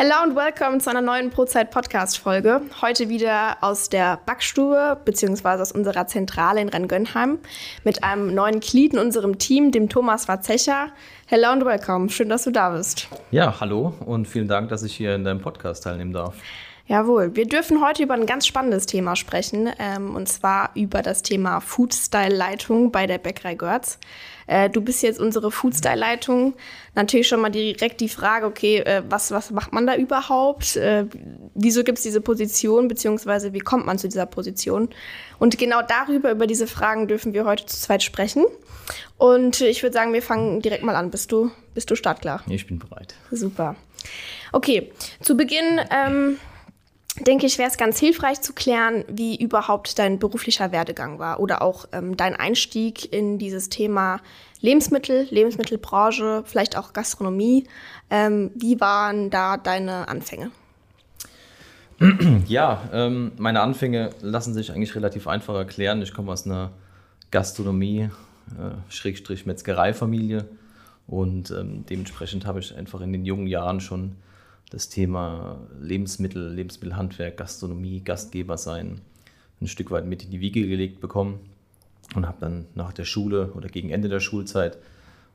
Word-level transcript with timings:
Hello 0.00 0.14
und 0.22 0.36
willkommen 0.36 0.80
zu 0.80 0.90
einer 0.90 1.00
neuen 1.00 1.30
Prozeit-Podcast-Folge. 1.30 2.60
Heute 2.80 3.08
wieder 3.08 3.56
aus 3.62 3.88
der 3.88 4.20
Backstube 4.26 4.96
beziehungsweise 5.04 5.60
aus 5.60 5.72
unserer 5.72 6.06
Zentrale 6.06 6.60
in 6.60 6.68
Rheingönheim 6.68 7.40
mit 7.82 8.04
einem 8.04 8.32
neuen 8.32 8.60
Glied 8.60 8.92
in 8.92 9.00
unserem 9.00 9.38
Team, 9.38 9.72
dem 9.72 9.88
Thomas 9.88 10.28
Warzecher. 10.28 10.92
Hello 11.26 11.50
und 11.50 11.64
willkommen. 11.64 12.10
Schön, 12.10 12.28
dass 12.28 12.44
du 12.44 12.52
da 12.52 12.70
bist. 12.70 13.08
Ja, 13.32 13.58
hallo 13.58 13.92
und 14.06 14.28
vielen 14.28 14.46
Dank, 14.46 14.68
dass 14.68 14.84
ich 14.84 14.94
hier 14.94 15.16
in 15.16 15.24
deinem 15.24 15.40
Podcast 15.40 15.82
teilnehmen 15.82 16.12
darf. 16.12 16.36
Jawohl, 16.88 17.36
wir 17.36 17.46
dürfen 17.46 17.82
heute 17.84 18.02
über 18.02 18.14
ein 18.14 18.24
ganz 18.24 18.46
spannendes 18.46 18.86
Thema 18.86 19.14
sprechen, 19.14 19.68
ähm, 19.78 20.16
und 20.16 20.26
zwar 20.26 20.70
über 20.74 21.02
das 21.02 21.20
Thema 21.20 21.60
Foodstyle-Leitung 21.60 22.90
bei 22.92 23.06
der 23.06 23.18
Bäckerei 23.18 23.56
Görz. 23.56 23.98
Äh, 24.46 24.70
du 24.70 24.80
bist 24.80 25.02
jetzt 25.02 25.20
unsere 25.20 25.50
Foodstyle-Leitung. 25.50 26.54
Natürlich 26.94 27.28
schon 27.28 27.42
mal 27.42 27.50
direkt 27.50 28.00
die 28.00 28.08
Frage, 28.08 28.46
okay, 28.46 28.78
äh, 28.78 29.02
was, 29.06 29.30
was 29.32 29.50
macht 29.50 29.74
man 29.74 29.86
da 29.86 29.96
überhaupt? 29.96 30.76
Äh, 30.76 31.04
wieso 31.54 31.84
gibt 31.84 31.98
es 31.98 32.04
diese 32.04 32.22
Position, 32.22 32.88
beziehungsweise 32.88 33.52
wie 33.52 33.58
kommt 33.58 33.84
man 33.84 33.98
zu 33.98 34.08
dieser 34.08 34.24
Position? 34.24 34.88
Und 35.38 35.58
genau 35.58 35.82
darüber, 35.86 36.30
über 36.30 36.46
diese 36.46 36.66
Fragen 36.66 37.06
dürfen 37.06 37.34
wir 37.34 37.44
heute 37.44 37.66
zu 37.66 37.76
zweit 37.76 38.02
sprechen. 38.02 38.46
Und 39.18 39.60
ich 39.60 39.82
würde 39.82 39.92
sagen, 39.92 40.14
wir 40.14 40.22
fangen 40.22 40.62
direkt 40.62 40.84
mal 40.84 40.96
an. 40.96 41.10
Bist 41.10 41.32
du, 41.32 41.50
bist 41.74 41.90
du 41.90 41.96
startklar? 41.96 42.42
Ich 42.48 42.66
bin 42.66 42.78
bereit. 42.78 43.14
Super. 43.30 43.76
Okay, 44.52 44.90
zu 45.20 45.36
Beginn 45.36 45.80
ähm, 45.90 46.38
denke 47.28 47.44
ich, 47.44 47.58
wäre 47.58 47.68
es 47.68 47.76
ganz 47.76 47.98
hilfreich 47.98 48.40
zu 48.40 48.54
klären, 48.54 49.04
wie 49.06 49.36
überhaupt 49.36 49.98
dein 49.98 50.18
beruflicher 50.18 50.72
Werdegang 50.72 51.18
war 51.18 51.40
oder 51.40 51.60
auch 51.60 51.84
ähm, 51.92 52.16
dein 52.16 52.34
Einstieg 52.34 53.12
in 53.12 53.38
dieses 53.38 53.68
Thema 53.68 54.20
Lebensmittel, 54.62 55.28
Lebensmittelbranche, 55.30 56.42
vielleicht 56.46 56.78
auch 56.78 56.94
Gastronomie. 56.94 57.66
Ähm, 58.08 58.50
wie 58.54 58.80
waren 58.80 59.28
da 59.28 59.58
deine 59.58 60.08
Anfänge? 60.08 60.50
Ja, 62.46 62.88
ähm, 62.92 63.32
meine 63.36 63.60
Anfänge 63.60 64.10
lassen 64.22 64.54
sich 64.54 64.72
eigentlich 64.72 64.94
relativ 64.94 65.28
einfach 65.28 65.54
erklären. 65.54 66.00
Ich 66.00 66.14
komme 66.14 66.32
aus 66.32 66.46
einer 66.46 66.70
Gastronomie, 67.30 68.08
äh, 68.56 68.70
Schrägstrich 68.88 69.44
Metzgereifamilie 69.44 70.46
und 71.06 71.50
ähm, 71.50 71.84
dementsprechend 71.90 72.46
habe 72.46 72.60
ich 72.60 72.74
einfach 72.74 73.02
in 73.02 73.12
den 73.12 73.26
jungen 73.26 73.48
Jahren 73.48 73.80
schon 73.80 74.16
das 74.70 74.88
Thema 74.88 75.60
Lebensmittel, 75.80 76.52
Lebensmittelhandwerk, 76.52 77.36
Gastronomie, 77.36 78.00
Gastgeber 78.00 78.58
sein 78.58 79.00
ein 79.60 79.66
Stück 79.66 79.90
weit 79.90 80.06
mit 80.06 80.24
in 80.24 80.30
die 80.30 80.40
Wiege 80.40 80.66
gelegt 80.66 81.00
bekommen 81.00 81.40
und 82.14 82.26
habe 82.26 82.38
dann 82.40 82.66
nach 82.74 82.92
der 82.92 83.04
Schule 83.04 83.52
oder 83.54 83.68
gegen 83.68 83.90
Ende 83.90 84.08
der 84.08 84.20
Schulzeit 84.20 84.78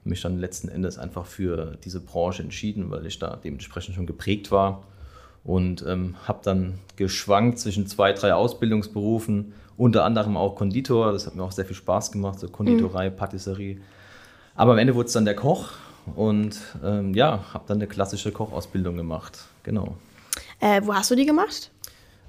mich 0.06 0.22
dann 0.22 0.40
letzten 0.40 0.70
Endes 0.70 0.98
einfach 0.98 1.26
für 1.26 1.78
diese 1.84 2.00
Branche 2.00 2.44
entschieden, 2.44 2.92
weil 2.92 3.06
ich 3.06 3.20
da 3.20 3.40
dementsprechend 3.42 3.96
schon 3.96 4.06
geprägt 4.06 4.52
war 4.52 4.84
und 5.44 5.84
ähm, 5.88 6.16
habe 6.26 6.40
dann 6.44 6.80
geschwankt 6.96 7.60
zwischen 7.60 7.88
zwei, 7.88 8.14
drei 8.14 8.34
Ausbildungsberufen, 8.34 9.54
unter 9.78 10.06
anderem 10.06 10.38
auch 10.38 10.56
Konditor, 10.56 11.12
das 11.12 11.26
hat 11.26 11.36
mir 11.36 11.44
auch 11.44 11.52
sehr 11.52 11.66
viel 11.66 11.76
Spaß 11.76 12.12
gemacht, 12.12 12.40
so 12.40 12.48
Konditorei, 12.48 13.10
mhm. 13.10 13.16
Patisserie. 13.16 13.80
Aber 14.56 14.74
am 14.74 14.78
Ende 14.78 14.96
wurde 14.96 15.08
es 15.08 15.14
dann 15.14 15.26
der 15.26 15.36
Koch 15.36 15.72
und 16.16 16.60
ähm, 16.84 17.14
ja, 17.14 17.44
habe 17.54 17.64
dann 17.68 17.78
eine 17.78 17.88
klassische 17.88 18.32
Kochausbildung 18.32 18.98
gemacht. 18.98 19.40
Genau. 19.64 19.96
Äh, 20.60 20.82
wo 20.84 20.94
hast 20.94 21.12
du 21.12 21.16
die 21.16 21.26
gemacht? 21.26 21.72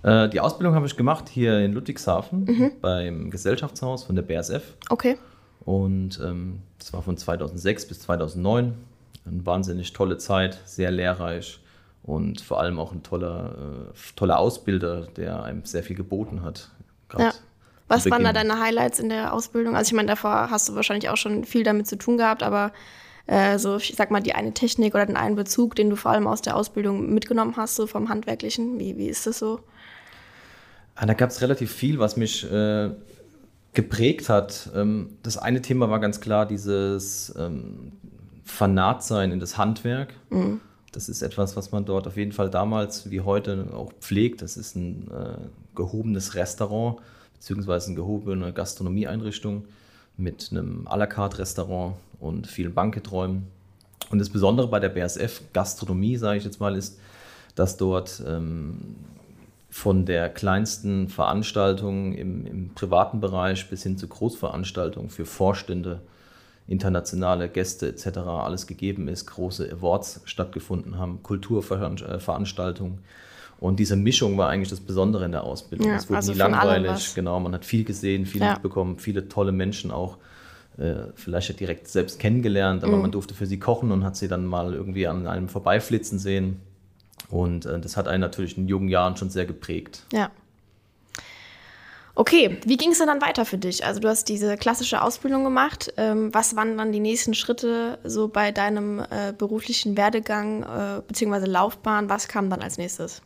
Äh, 0.02 0.28
die 0.28 0.40
Ausbildung 0.40 0.74
habe 0.74 0.86
ich 0.86 0.96
gemacht 0.96 1.28
hier 1.28 1.60
in 1.60 1.72
Ludwigshafen 1.72 2.44
mhm. 2.44 2.72
beim 2.80 3.30
Gesellschaftshaus 3.30 4.04
von 4.04 4.14
der 4.14 4.22
BSF. 4.22 4.62
Okay. 4.90 5.16
Und 5.64 6.20
ähm, 6.22 6.60
das 6.78 6.92
war 6.92 7.02
von 7.02 7.16
2006 7.16 7.88
bis 7.88 8.00
2009. 8.00 8.74
Eine 9.26 9.46
wahnsinnig 9.46 9.94
tolle 9.94 10.18
Zeit, 10.18 10.58
sehr 10.66 10.90
lehrreich 10.90 11.60
und 12.02 12.42
vor 12.42 12.60
allem 12.60 12.78
auch 12.78 12.92
ein 12.92 13.02
toller, 13.02 13.54
äh, 13.92 14.14
toller 14.16 14.38
Ausbilder, 14.38 15.06
der 15.16 15.42
einem 15.42 15.64
sehr 15.64 15.82
viel 15.82 15.96
geboten 15.96 16.42
hat. 16.42 16.70
Ja. 17.18 17.32
Was 17.88 18.10
waren 18.10 18.24
da 18.24 18.32
deine 18.32 18.60
Highlights 18.60 18.98
in 18.98 19.08
der 19.08 19.32
Ausbildung? 19.32 19.76
Also 19.76 19.88
ich 19.88 19.94
meine, 19.94 20.08
davor 20.08 20.50
hast 20.50 20.68
du 20.68 20.74
wahrscheinlich 20.74 21.08
auch 21.08 21.16
schon 21.16 21.44
viel 21.44 21.64
damit 21.64 21.86
zu 21.86 21.96
tun 21.96 22.18
gehabt, 22.18 22.42
aber 22.42 22.72
äh, 23.26 23.58
so, 23.58 23.76
ich 23.76 23.94
sag 23.96 24.10
mal, 24.10 24.20
die 24.20 24.34
eine 24.34 24.52
Technik 24.52 24.94
oder 24.94 25.06
den 25.06 25.16
einen 25.16 25.36
Bezug, 25.36 25.74
den 25.74 25.90
du 25.90 25.96
vor 25.96 26.10
allem 26.10 26.26
aus 26.26 26.42
der 26.42 26.56
Ausbildung 26.56 27.12
mitgenommen 27.12 27.56
hast, 27.56 27.76
so 27.76 27.86
vom 27.86 28.08
Handwerklichen? 28.08 28.78
Wie, 28.78 28.96
wie 28.96 29.08
ist 29.08 29.26
das 29.26 29.38
so? 29.38 29.60
Ah, 30.94 31.06
da 31.06 31.14
gab 31.14 31.30
es 31.30 31.40
relativ 31.40 31.72
viel, 31.72 31.98
was 31.98 32.16
mich 32.16 32.50
äh, 32.50 32.90
geprägt 33.72 34.28
hat. 34.28 34.70
Ähm, 34.74 35.16
das 35.22 35.38
eine 35.38 35.62
Thema 35.62 35.90
war 35.90 36.00
ganz 36.00 36.20
klar 36.20 36.46
dieses 36.46 37.34
ähm, 37.36 37.92
Fanatsein 38.44 39.32
in 39.32 39.40
das 39.40 39.58
Handwerk. 39.58 40.14
Mhm. 40.30 40.60
Das 40.92 41.08
ist 41.08 41.22
etwas, 41.22 41.56
was 41.56 41.72
man 41.72 41.84
dort 41.84 42.06
auf 42.06 42.16
jeden 42.16 42.30
Fall 42.30 42.50
damals 42.50 43.10
wie 43.10 43.20
heute 43.20 43.66
auch 43.74 43.92
pflegt. 44.00 44.42
Das 44.42 44.56
ist 44.56 44.76
ein 44.76 45.10
äh, 45.10 45.38
gehobenes 45.74 46.36
Restaurant 46.36 46.98
beziehungsweise 47.34 47.88
eine 47.88 47.96
gehobene 47.96 48.52
Gastronomieeinrichtung 48.52 49.64
mit 50.16 50.48
einem 50.50 50.86
à 50.86 50.96
la 50.96 51.06
carte 51.06 51.38
Restaurant 51.38 51.96
und 52.24 52.46
vielen 52.46 52.74
Banketräumen. 52.74 53.46
Und 54.10 54.18
das 54.18 54.30
Besondere 54.30 54.68
bei 54.68 54.80
der 54.80 54.88
BSF 54.88 55.42
Gastronomie, 55.52 56.16
sage 56.16 56.38
ich 56.38 56.44
jetzt 56.44 56.60
mal, 56.60 56.76
ist, 56.76 56.98
dass 57.54 57.76
dort 57.76 58.22
ähm, 58.26 58.96
von 59.70 60.06
der 60.06 60.28
kleinsten 60.28 61.08
Veranstaltung 61.08 62.12
im, 62.12 62.46
im, 62.46 62.70
privaten 62.74 63.20
Bereich 63.20 63.68
bis 63.70 63.82
hin 63.82 63.96
zu 63.98 64.08
Großveranstaltungen 64.08 65.10
für 65.10 65.26
Vorstände, 65.26 66.00
internationale 66.66 67.48
Gäste 67.48 67.88
etc. 67.88 68.18
alles 68.18 68.66
gegeben 68.66 69.08
ist, 69.08 69.26
große 69.26 69.70
Awards 69.70 70.22
stattgefunden 70.24 70.98
haben, 70.98 71.22
Kulturveranstaltungen. 71.22 72.98
Und 73.60 73.78
diese 73.78 73.96
Mischung 73.96 74.38
war 74.38 74.48
eigentlich 74.48 74.70
das 74.70 74.80
Besondere 74.80 75.24
in 75.24 75.32
der 75.32 75.44
Ausbildung. 75.44 75.88
Ja, 75.88 75.96
es 75.96 76.08
wurde 76.08 76.16
also 76.16 76.32
nie 76.32 76.38
langweilig, 76.38 77.14
genau, 77.14 77.38
man 77.40 77.52
hat 77.52 77.64
viel 77.64 77.84
gesehen, 77.84 78.26
viel 78.26 78.40
ja. 78.40 78.54
mitbekommen, 78.54 78.98
viele 78.98 79.28
tolle 79.28 79.52
Menschen 79.52 79.90
auch 79.90 80.18
vielleicht 81.14 81.60
direkt 81.60 81.86
selbst 81.88 82.18
kennengelernt, 82.18 82.82
aber 82.82 82.96
mhm. 82.96 83.02
man 83.02 83.12
durfte 83.12 83.34
für 83.34 83.46
sie 83.46 83.60
kochen 83.60 83.92
und 83.92 84.02
hat 84.02 84.16
sie 84.16 84.26
dann 84.26 84.44
mal 84.44 84.74
irgendwie 84.74 85.06
an 85.06 85.26
einem 85.26 85.48
vorbeiflitzen 85.48 86.18
sehen. 86.18 86.60
Und 87.30 87.66
äh, 87.66 87.80
das 87.80 87.96
hat 87.96 88.08
einen 88.08 88.20
natürlich 88.20 88.58
in 88.58 88.68
jungen 88.68 88.88
Jahren 88.88 89.16
schon 89.16 89.30
sehr 89.30 89.46
geprägt. 89.46 90.02
Ja. 90.12 90.30
Okay, 92.16 92.58
wie 92.64 92.76
ging 92.76 92.92
es 92.92 92.98
denn 92.98 93.08
dann 93.08 93.20
weiter 93.20 93.44
für 93.44 93.58
dich? 93.58 93.84
Also 93.84 93.98
du 93.98 94.08
hast 94.08 94.28
diese 94.28 94.56
klassische 94.56 95.02
Ausbildung 95.02 95.42
gemacht. 95.42 95.92
Ähm, 95.96 96.32
was 96.32 96.54
waren 96.54 96.78
dann 96.78 96.92
die 96.92 97.00
nächsten 97.00 97.34
Schritte 97.34 97.98
so 98.04 98.28
bei 98.28 98.52
deinem 98.52 99.00
äh, 99.00 99.32
beruflichen 99.36 99.96
Werdegang 99.96 100.62
äh, 100.62 101.02
bzw. 101.08 101.46
Laufbahn? 101.46 102.08
Was 102.08 102.28
kam 102.28 102.50
dann 102.50 102.62
als 102.62 102.78
nächstes? 102.78 103.20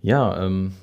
Ja, 0.00 0.44
ähm, 0.44 0.74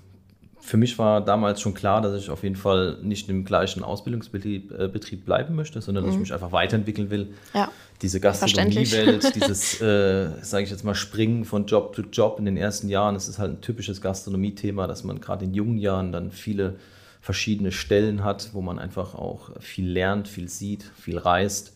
für 0.62 0.78
mich 0.78 1.00
war 1.00 1.22
damals 1.22 1.62
schon 1.62 1.74
klar, 1.74 2.02
dass 2.02 2.22
ich 2.22 2.30
auf 2.30 2.44
jeden 2.44 2.56
Fall 2.56 2.98
nicht 3.02 3.30
im 3.30 3.46
gleichen 3.46 3.84
Ausbildungsbetrieb 3.84 4.72
äh, 4.72 4.88
Betrieb 4.88 5.26
bleiben 5.26 5.56
möchte, 5.56 5.82
sondern 5.82 6.04
dass 6.04 6.12
ich 6.12 6.18
mhm. 6.18 6.22
mich 6.24 6.34
einfach 6.34 6.52
weiterentwickeln 6.52 7.10
will. 7.10 7.34
Ja. 7.54 7.72
Diese 8.02 8.20
Gastronomiewelt, 8.20 9.36
dieses, 9.36 9.82
äh, 9.82 10.30
sage 10.42 10.64
ich 10.64 10.70
jetzt 10.70 10.84
mal, 10.84 10.96
Springen 10.96 11.46
von 11.46 11.66
Job 11.66 11.96
zu 11.96 12.04
Job 12.04 12.40
in 12.40 12.46
den 12.46 12.58
ersten 12.58 12.88
Jahren, 12.90 13.14
das 13.14 13.28
ist 13.28 13.40
halt 13.40 13.52
ein 13.52 13.62
typisches 13.62 14.02
Gastronomie-Thema, 14.02 14.88
dass 14.88 15.04
man 15.04 15.20
gerade 15.20 15.46
in 15.46 15.54
jungen 15.54 15.78
Jahren 15.78 16.12
dann 16.12 16.32
viele 16.32 16.76
verschiedene 17.22 17.72
Stellen 17.72 18.24
hat, 18.24 18.50
wo 18.54 18.62
man 18.62 18.80
einfach 18.80 19.16
auch 19.16 19.52
viel 19.60 19.90
lernt, 19.90 20.28
viel 20.28 20.48
sieht, 20.48 20.84
viel 21.00 21.18
reist. 21.18 21.74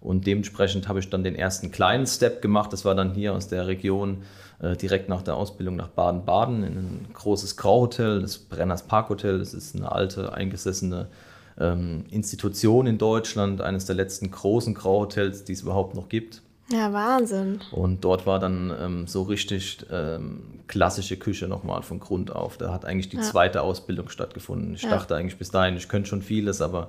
Und 0.00 0.26
dementsprechend 0.26 0.86
habe 0.86 1.00
ich 1.00 1.08
dann 1.08 1.24
den 1.24 1.34
ersten 1.34 1.72
kleinen 1.72 2.06
Step 2.06 2.42
gemacht. 2.42 2.72
Das 2.72 2.84
war 2.84 2.94
dann 2.94 3.14
hier 3.14 3.32
aus 3.32 3.48
der 3.48 3.66
Region 3.66 4.18
äh, 4.60 4.76
direkt 4.76 5.08
nach 5.08 5.22
der 5.22 5.36
Ausbildung 5.36 5.76
nach 5.76 5.88
Baden-Baden 5.88 6.62
in 6.62 6.76
ein 6.76 7.06
großes 7.12 7.56
Grauhotel, 7.56 8.20
das 8.20 8.38
Brenners 8.38 8.82
Parkhotel. 8.82 9.38
Das 9.38 9.54
ist 9.54 9.74
eine 9.74 9.90
alte, 9.90 10.32
eingesessene 10.32 11.08
ähm, 11.58 12.04
Institution 12.10 12.86
in 12.86 12.98
Deutschland, 12.98 13.60
eines 13.60 13.86
der 13.86 13.96
letzten 13.96 14.30
großen 14.30 14.74
Grauhotels, 14.74 15.44
die 15.44 15.52
es 15.52 15.62
überhaupt 15.62 15.94
noch 15.94 16.08
gibt. 16.08 16.42
Ja, 16.70 16.92
Wahnsinn. 16.92 17.60
Und 17.72 18.04
dort 18.04 18.26
war 18.26 18.38
dann 18.38 18.72
ähm, 18.80 19.06
so 19.06 19.22
richtig 19.22 19.84
ähm, 19.90 20.62
klassische 20.66 21.18
Küche 21.18 21.46
nochmal 21.46 21.82
von 21.82 22.00
Grund 22.00 22.34
auf. 22.34 22.56
Da 22.56 22.72
hat 22.72 22.86
eigentlich 22.86 23.10
die 23.10 23.16
ja. 23.16 23.22
zweite 23.22 23.60
Ausbildung 23.60 24.08
stattgefunden. 24.08 24.74
Ich 24.74 24.82
ja. 24.82 24.90
dachte 24.90 25.14
eigentlich 25.14 25.36
bis 25.36 25.50
dahin, 25.50 25.76
ich 25.76 25.88
könnte 25.88 26.08
schon 26.08 26.22
vieles, 26.22 26.62
aber 26.62 26.88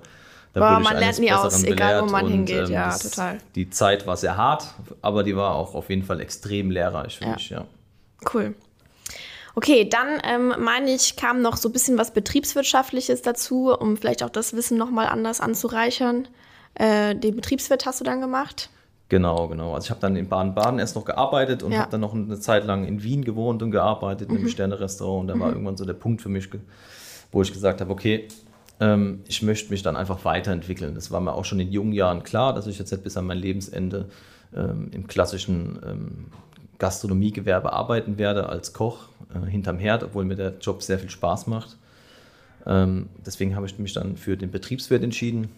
da 0.56 0.62
Boah, 0.62 0.80
man 0.80 0.98
lernt 0.98 1.20
nie 1.20 1.34
aus, 1.34 1.66
egal 1.66 2.02
wo 2.02 2.06
man 2.06 2.26
und, 2.26 2.32
hingeht, 2.32 2.68
ähm, 2.68 2.72
ja, 2.72 2.86
das, 2.86 3.12
total. 3.12 3.40
Die 3.56 3.70
Zeit 3.70 4.08
war 4.08 4.16
sehr 4.16 4.38
hart, 4.38 4.74
aber 5.02 5.24
die 5.24 5.36
war 5.36 5.54
auch 5.54 5.76
auf 5.76 5.90
jeden 5.90 6.04
Fall 6.04 6.22
extrem 6.22 6.72
lehrreich 6.72 7.18
für 7.18 7.26
ja. 7.26 7.34
mich, 7.34 7.50
ja. 7.50 7.66
Cool. 8.34 8.56
Okay, 9.56 9.90
dann 9.90 10.08
ähm, 10.24 10.54
meine 10.64 10.92
ich, 10.92 11.18
kam 11.18 11.42
noch 11.42 11.58
so 11.58 11.68
ein 11.68 11.74
bisschen 11.74 11.98
was 11.98 12.12
Betriebswirtschaftliches 12.12 13.22
dazu, 13.22 13.74
um 13.78 13.98
vielleicht 13.98 14.24
auch 14.24 14.30
das 14.30 14.54
Wissen 14.54 14.78
nochmal 14.78 15.08
anders 15.08 15.42
anzureichern. 15.42 16.30
Äh, 16.76 17.16
den 17.16 17.36
Betriebswirt 17.36 17.86
hast 17.86 18.00
du 18.00 18.06
dann 18.06 18.22
gemacht? 18.22 18.70
Genau, 19.10 19.50
genau. 19.50 19.74
Also 19.74 19.88
ich 19.88 19.90
habe 19.92 20.00
dann 20.00 20.16
in 20.16 20.30
Baden-Baden 20.30 20.80
erst 20.80 20.96
noch 20.96 21.04
gearbeitet 21.04 21.64
und 21.64 21.74
ja. 21.74 21.80
habe 21.80 21.92
dann 21.92 22.02
noch 22.02 22.14
eine 22.14 22.40
Zeit 22.40 22.64
lang 22.64 22.86
in 22.86 23.04
Wien 23.04 23.26
gewohnt 23.26 23.62
und 23.62 23.72
gearbeitet 23.72 24.30
mhm. 24.30 24.36
in 24.36 24.42
einem. 24.44 24.50
Sterne-Restaurant. 24.50 25.22
Und 25.22 25.28
da 25.28 25.36
mhm. 25.36 25.40
war 25.42 25.50
irgendwann 25.50 25.76
so 25.76 25.84
der 25.84 25.94
Punkt 25.96 26.22
für 26.22 26.30
mich, 26.30 26.50
wo 27.34 27.42
ich 27.42 27.52
gesagt 27.52 27.82
habe, 27.82 27.92
okay, 27.92 28.30
ähm, 28.80 29.22
ich 29.28 29.42
möchte 29.42 29.72
mich 29.72 29.84
dann 29.84 29.96
einfach 29.96 30.26
weiterentwickeln. 30.26 30.96
Das 30.96 31.12
war 31.12 31.22
mir 31.22 31.34
auch 31.34 31.46
schon 31.46 31.60
in 31.60 31.72
jungen 31.72 31.94
Jahren 31.94 32.24
klar, 32.24 32.54
dass 32.54 32.68
ich 32.68 32.78
jetzt 32.78 32.92
nicht 32.92 33.04
bis 33.04 33.18
an 33.18 33.26
mein 33.26 33.38
Lebensende 33.38 34.10
ähm, 34.56 34.90
im 34.92 35.08
klassischen 35.08 35.80
ähm, 35.86 36.26
Gastronomiegewerbe 36.78 37.72
arbeiten 37.72 38.18
werde 38.18 38.50
als 38.50 38.74
Koch 38.74 39.10
äh, 39.34 39.50
hinterm 39.50 39.80
Herd, 39.80 40.04
obwohl 40.04 40.26
mir 40.26 40.36
der 40.36 40.56
Job 40.60 40.84
sehr 40.84 41.00
viel 41.00 41.10
Spaß 41.10 41.48
macht. 41.48 41.78
Ähm, 42.66 43.10
deswegen 43.26 43.56
habe 43.56 43.66
ich 43.66 43.78
mich 43.80 43.94
dann 43.94 44.18
für 44.18 44.36
den 44.38 44.52
Betriebswirt 44.52 45.04
entschieden, 45.04 45.50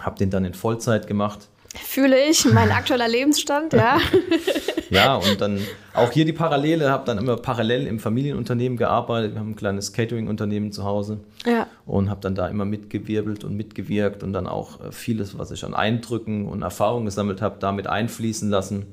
habe 0.00 0.18
den 0.18 0.30
dann 0.30 0.44
in 0.44 0.54
Vollzeit 0.54 1.06
gemacht. 1.06 1.48
Fühle 1.74 2.16
ich, 2.28 2.44
mein 2.46 2.70
aktueller 2.72 3.08
Lebensstand, 3.08 3.72
ja. 3.74 3.98
ja, 4.90 5.16
und 5.16 5.40
dann 5.40 5.60
auch 5.94 6.10
hier 6.10 6.24
die 6.24 6.32
Parallele, 6.32 6.90
habe 6.90 7.04
dann 7.04 7.18
immer 7.18 7.36
parallel 7.36 7.86
im 7.86 7.98
Familienunternehmen 7.98 8.78
gearbeitet. 8.78 9.34
Wir 9.34 9.40
haben 9.40 9.50
ein 9.50 9.56
kleines 9.56 9.92
Catering-Unternehmen 9.92 10.72
zu 10.72 10.84
Hause 10.84 11.20
ja. 11.44 11.66
und 11.84 12.08
habe 12.08 12.20
dann 12.20 12.34
da 12.34 12.48
immer 12.48 12.64
mitgewirbelt 12.64 13.44
und 13.44 13.54
mitgewirkt 13.56 14.22
und 14.22 14.32
dann 14.32 14.46
auch 14.46 14.80
äh, 14.80 14.92
vieles, 14.92 15.36
was 15.36 15.50
ich 15.50 15.64
an 15.64 15.74
Eindrücken 15.74 16.46
und 16.46 16.62
Erfahrungen 16.62 17.04
gesammelt 17.04 17.42
habe, 17.42 17.56
damit 17.60 17.86
einfließen 17.86 18.48
lassen. 18.48 18.86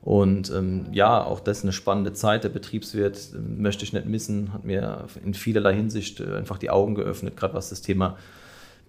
Und 0.00 0.50
ähm, 0.50 0.86
ja, 0.92 1.24
auch 1.24 1.40
das 1.40 1.58
ist 1.58 1.64
eine 1.64 1.72
spannende 1.72 2.12
Zeit. 2.12 2.44
Der 2.44 2.50
Betriebswirt 2.50 3.30
äh, 3.34 3.38
möchte 3.38 3.84
ich 3.84 3.92
nicht 3.92 4.06
missen, 4.06 4.52
hat 4.52 4.64
mir 4.64 5.06
in 5.24 5.34
vielerlei 5.34 5.74
Hinsicht 5.74 6.20
äh, 6.20 6.36
einfach 6.36 6.58
die 6.58 6.70
Augen 6.70 6.94
geöffnet, 6.94 7.36
gerade 7.36 7.54
was 7.54 7.70
das 7.70 7.80
Thema 7.80 8.16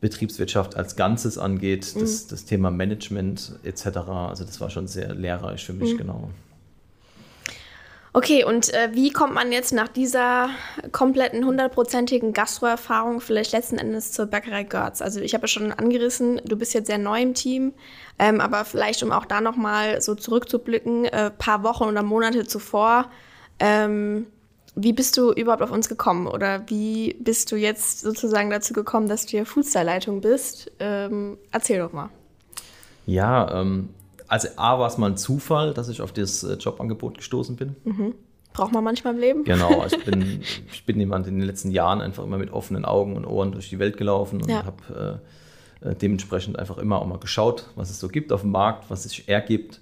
Betriebswirtschaft 0.01 0.75
als 0.75 0.95
Ganzes 0.95 1.37
angeht, 1.37 1.93
mhm. 1.95 2.01
das, 2.01 2.27
das, 2.27 2.45
Thema 2.45 2.71
Management 2.71 3.53
etc. 3.63 3.97
Also 3.97 4.43
das 4.43 4.59
war 4.61 4.69
schon 4.69 4.87
sehr 4.87 5.13
lehrreich 5.13 5.65
für 5.65 5.73
mich, 5.73 5.93
mhm. 5.93 5.97
genau. 5.97 6.29
Okay, 8.15 8.45
und 8.45 8.73
äh, 8.73 8.91
wie 8.93 9.11
kommt 9.11 9.33
man 9.33 9.51
jetzt 9.51 9.73
nach 9.73 9.89
dieser 9.89 10.49
kompletten 10.93 11.45
hundertprozentigen 11.45 12.31
Gastroerfahrung 12.31 13.19
vielleicht 13.19 13.51
letzten 13.51 13.77
Endes 13.77 14.13
zur 14.13 14.27
Bäckerei 14.27 14.63
Görz? 14.63 15.01
Also 15.01 15.19
ich 15.19 15.33
habe 15.33 15.41
ja 15.43 15.47
schon 15.49 15.73
angerissen, 15.73 16.39
du 16.45 16.55
bist 16.55 16.73
jetzt 16.73 16.87
sehr 16.87 16.97
neu 16.97 17.21
im 17.21 17.33
Team, 17.33 17.73
ähm, 18.17 18.39
aber 18.39 18.63
vielleicht 18.63 19.03
um 19.03 19.11
auch 19.11 19.25
da 19.25 19.41
nochmal 19.41 20.01
so 20.01 20.15
zurückzublicken, 20.15 21.03
äh, 21.03 21.29
paar 21.29 21.63
Wochen 21.63 21.83
oder 21.83 22.03
Monate 22.03 22.47
zuvor, 22.47 23.11
ähm, 23.59 24.27
wie 24.75 24.93
bist 24.93 25.17
du 25.17 25.31
überhaupt 25.31 25.61
auf 25.61 25.71
uns 25.71 25.89
gekommen 25.89 26.27
oder 26.27 26.69
wie 26.69 27.15
bist 27.19 27.51
du 27.51 27.55
jetzt 27.55 28.01
sozusagen 28.01 28.49
dazu 28.49 28.73
gekommen, 28.73 29.07
dass 29.07 29.25
du 29.25 29.31
hier 29.31 29.45
Foodstyle-Leitung 29.45 30.21
bist? 30.21 30.71
Ähm, 30.79 31.37
erzähl 31.51 31.79
doch 31.79 31.93
mal. 31.93 32.09
Ja, 33.05 33.61
ähm, 33.61 33.89
also 34.27 34.47
A 34.57 34.79
war 34.79 34.87
es 34.87 34.97
mal 34.97 35.11
ein 35.11 35.17
Zufall, 35.17 35.73
dass 35.73 35.89
ich 35.89 36.01
auf 36.01 36.11
das 36.11 36.43
äh, 36.43 36.53
Jobangebot 36.53 37.17
gestoßen 37.17 37.55
bin. 37.55 37.75
Mhm. 37.83 38.15
Braucht 38.53 38.71
man 38.71 38.83
manchmal 38.83 39.13
im 39.13 39.19
Leben? 39.19 39.43
Genau, 39.43 39.81
also 39.81 39.97
ich 39.97 40.05
bin, 40.05 40.41
ich 40.71 40.85
bin 40.85 40.99
jemand 40.99 41.27
in 41.27 41.39
den 41.39 41.45
letzten 41.45 41.71
Jahren 41.71 42.01
einfach 42.01 42.23
immer 42.23 42.37
mit 42.37 42.51
offenen 42.51 42.85
Augen 42.85 43.15
und 43.15 43.25
Ohren 43.25 43.51
durch 43.51 43.69
die 43.69 43.79
Welt 43.79 43.97
gelaufen 43.97 44.41
und 44.41 44.49
ja. 44.49 44.65
habe 44.65 45.21
äh, 45.83 45.89
äh, 45.89 45.95
dementsprechend 45.95 46.57
einfach 46.57 46.77
immer 46.77 47.01
auch 47.01 47.05
mal 47.05 47.19
geschaut, 47.19 47.69
was 47.75 47.89
es 47.89 47.99
so 47.99 48.07
gibt 48.07 48.31
auf 48.31 48.41
dem 48.41 48.51
Markt, 48.51 48.89
was 48.89 49.03
sich 49.03 49.27
ergibt. 49.27 49.81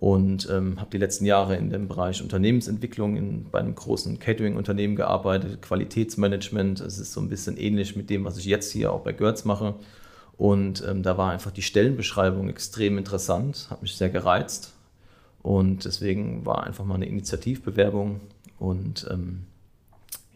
Und 0.00 0.48
ähm, 0.48 0.80
habe 0.80 0.90
die 0.90 0.98
letzten 0.98 1.26
Jahre 1.26 1.56
in 1.56 1.70
dem 1.70 1.88
Bereich 1.88 2.22
Unternehmensentwicklung 2.22 3.16
in, 3.16 3.50
bei 3.50 3.58
einem 3.58 3.74
großen 3.74 4.20
Catering-Unternehmen 4.20 4.94
gearbeitet, 4.94 5.60
Qualitätsmanagement. 5.60 6.80
Es 6.80 6.98
ist 6.98 7.12
so 7.12 7.20
ein 7.20 7.28
bisschen 7.28 7.56
ähnlich 7.56 7.96
mit 7.96 8.08
dem, 8.08 8.24
was 8.24 8.38
ich 8.38 8.44
jetzt 8.44 8.70
hier 8.70 8.92
auch 8.92 9.00
bei 9.00 9.12
Görz 9.12 9.44
mache. 9.44 9.74
Und 10.36 10.84
ähm, 10.88 11.02
da 11.02 11.18
war 11.18 11.32
einfach 11.32 11.50
die 11.50 11.62
Stellenbeschreibung 11.62 12.48
extrem 12.48 12.96
interessant, 12.96 13.66
hat 13.70 13.82
mich 13.82 13.96
sehr 13.96 14.08
gereizt. 14.08 14.72
Und 15.42 15.84
deswegen 15.84 16.46
war 16.46 16.64
einfach 16.64 16.84
mal 16.84 16.94
eine 16.94 17.06
Initiativbewerbung. 17.06 18.20
Und 18.60 19.06
ähm, 19.10 19.46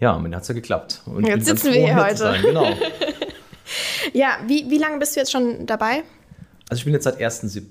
ja, 0.00 0.17
Ende 0.17 0.35
hat 0.35 0.43
es 0.43 0.49
ja 0.49 0.55
geklappt. 0.55 1.03
Und 1.06 1.25
jetzt 1.25 1.47
sitzen 1.47 1.73
wir 1.73 1.85
hier 1.85 2.05
heute. 2.05 2.35
Genau. 2.43 2.67
ja, 4.12 4.38
wie, 4.49 4.69
wie 4.69 4.79
lange 4.79 4.99
bist 4.99 5.14
du 5.14 5.20
jetzt 5.20 5.31
schon 5.31 5.67
dabei? 5.67 6.03
Also 6.69 6.81
ich 6.81 6.85
bin 6.85 6.94
jetzt 6.94 7.05
seit 7.05 7.20
1.7. 7.20 7.62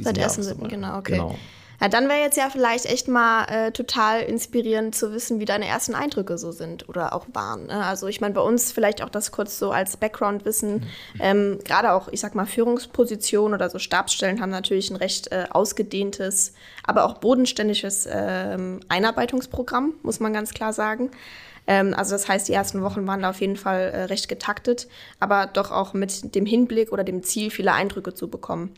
Seit 0.00 0.18
1.7., 0.18 0.68
genau, 0.68 0.98
okay. 0.98 1.12
Genau. 1.12 1.36
Ja, 1.80 1.88
dann 1.88 2.08
wäre 2.08 2.20
jetzt 2.20 2.36
ja 2.36 2.48
vielleicht 2.50 2.86
echt 2.86 3.06
mal 3.08 3.44
äh, 3.44 3.70
total 3.70 4.22
inspirierend 4.22 4.94
zu 4.94 5.12
wissen, 5.12 5.40
wie 5.40 5.44
deine 5.44 5.66
ersten 5.66 5.94
Eindrücke 5.94 6.38
so 6.38 6.50
sind 6.52 6.88
oder 6.88 7.14
auch 7.14 7.26
waren. 7.32 7.66
Ne? 7.66 7.84
Also 7.84 8.06
ich 8.06 8.20
meine, 8.20 8.34
bei 8.34 8.40
uns 8.40 8.72
vielleicht 8.72 9.02
auch 9.02 9.10
das 9.10 9.30
kurz 9.30 9.58
so 9.58 9.70
als 9.72 9.96
Background-Wissen. 9.98 10.74
Mhm. 10.74 10.86
Ähm, 11.20 11.58
Gerade 11.64 11.92
auch, 11.92 12.08
ich 12.08 12.20
sag 12.20 12.34
mal, 12.34 12.46
Führungspositionen 12.46 13.54
oder 13.54 13.68
so 13.68 13.78
Stabsstellen 13.78 14.40
haben 14.40 14.50
natürlich 14.50 14.90
ein 14.90 14.96
recht 14.96 15.30
äh, 15.32 15.46
ausgedehntes, 15.50 16.54
aber 16.84 17.04
auch 17.04 17.18
bodenständiges 17.18 18.06
äh, 18.06 18.56
Einarbeitungsprogramm, 18.88 19.94
muss 20.02 20.18
man 20.18 20.32
ganz 20.32 20.54
klar 20.54 20.72
sagen. 20.72 21.10
Ähm, 21.66 21.94
also 21.94 22.12
das 22.12 22.26
heißt, 22.26 22.48
die 22.48 22.54
ersten 22.54 22.82
Wochen 22.82 23.06
waren 23.06 23.20
da 23.20 23.30
auf 23.30 23.40
jeden 23.40 23.56
Fall 23.56 23.90
äh, 23.92 24.02
recht 24.04 24.28
getaktet, 24.28 24.88
aber 25.20 25.46
doch 25.46 25.72
auch 25.72 25.92
mit 25.92 26.34
dem 26.34 26.46
Hinblick 26.46 26.90
oder 26.90 27.04
dem 27.04 27.22
Ziel, 27.22 27.50
viele 27.50 27.72
Eindrücke 27.72 28.14
zu 28.14 28.28
bekommen. 28.28 28.74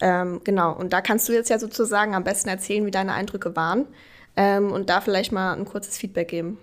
Ähm, 0.00 0.40
genau, 0.44 0.72
und 0.72 0.92
da 0.92 1.00
kannst 1.00 1.28
du 1.28 1.32
jetzt 1.32 1.50
ja 1.50 1.58
sozusagen 1.58 2.14
am 2.14 2.24
besten 2.24 2.48
erzählen, 2.48 2.86
wie 2.86 2.90
deine 2.90 3.14
Eindrücke 3.14 3.56
waren 3.56 3.86
ähm, 4.36 4.70
und 4.70 4.90
da 4.90 5.00
vielleicht 5.00 5.32
mal 5.32 5.54
ein 5.54 5.64
kurzes 5.64 5.98
Feedback 5.98 6.28
geben. 6.28 6.58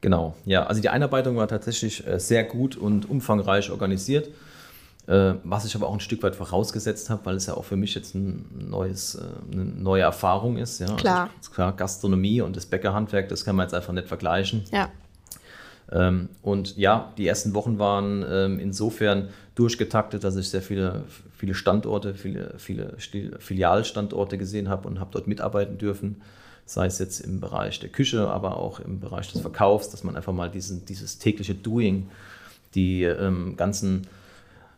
Genau, 0.00 0.34
ja, 0.44 0.64
also 0.64 0.80
die 0.80 0.88
Einarbeitung 0.88 1.36
war 1.36 1.48
tatsächlich 1.48 2.06
äh, 2.06 2.20
sehr 2.20 2.44
gut 2.44 2.76
und 2.76 3.08
umfangreich 3.10 3.70
organisiert, 3.70 4.28
äh, 5.08 5.34
was 5.42 5.64
ich 5.64 5.74
aber 5.74 5.88
auch 5.88 5.94
ein 5.94 6.00
Stück 6.00 6.22
weit 6.22 6.36
vorausgesetzt 6.36 7.10
habe, 7.10 7.26
weil 7.26 7.36
es 7.36 7.46
ja 7.46 7.54
auch 7.54 7.64
für 7.64 7.76
mich 7.76 7.94
jetzt 7.94 8.14
ein 8.14 8.68
neues, 8.70 9.16
äh, 9.16 9.22
eine 9.52 9.64
neue 9.64 10.02
Erfahrung 10.02 10.56
ist. 10.56 10.80
Ja? 10.80 10.94
Klar. 10.96 11.30
Also, 11.36 11.50
klar, 11.50 11.72
Gastronomie 11.72 12.40
und 12.40 12.56
das 12.56 12.66
Bäckerhandwerk, 12.66 13.28
das 13.28 13.44
kann 13.44 13.56
man 13.56 13.66
jetzt 13.66 13.74
einfach 13.74 13.92
nicht 13.92 14.06
vergleichen. 14.06 14.64
Ja. 14.70 14.88
Ähm, 15.90 16.28
und 16.42 16.76
ja, 16.76 17.12
die 17.16 17.26
ersten 17.26 17.54
Wochen 17.54 17.78
waren 17.78 18.24
ähm, 18.28 18.58
insofern 18.58 19.28
durchgetaktet, 19.54 20.24
dass 20.24 20.36
ich 20.36 20.48
sehr 20.48 20.62
viele, 20.62 21.04
viele 21.36 21.54
Standorte, 21.54 22.14
viele, 22.14 22.54
viele 22.58 22.96
Filialstandorte 23.38 24.38
gesehen 24.38 24.68
habe 24.68 24.86
und 24.88 25.00
habe 25.00 25.10
dort 25.12 25.26
mitarbeiten 25.26 25.78
dürfen. 25.78 26.22
Sei 26.66 26.86
es 26.86 26.98
jetzt 26.98 27.20
im 27.20 27.40
Bereich 27.40 27.80
der 27.80 27.88
Küche, 27.88 28.28
aber 28.28 28.58
auch 28.58 28.80
im 28.80 29.00
Bereich 29.00 29.32
des 29.32 29.40
Verkaufs, 29.40 29.88
dass 29.88 30.04
man 30.04 30.16
einfach 30.16 30.34
mal 30.34 30.50
diesen, 30.50 30.84
dieses 30.84 31.18
tägliche 31.18 31.54
Doing, 31.54 32.08
die 32.74 33.04
ähm, 33.04 33.56
ganzen 33.56 34.06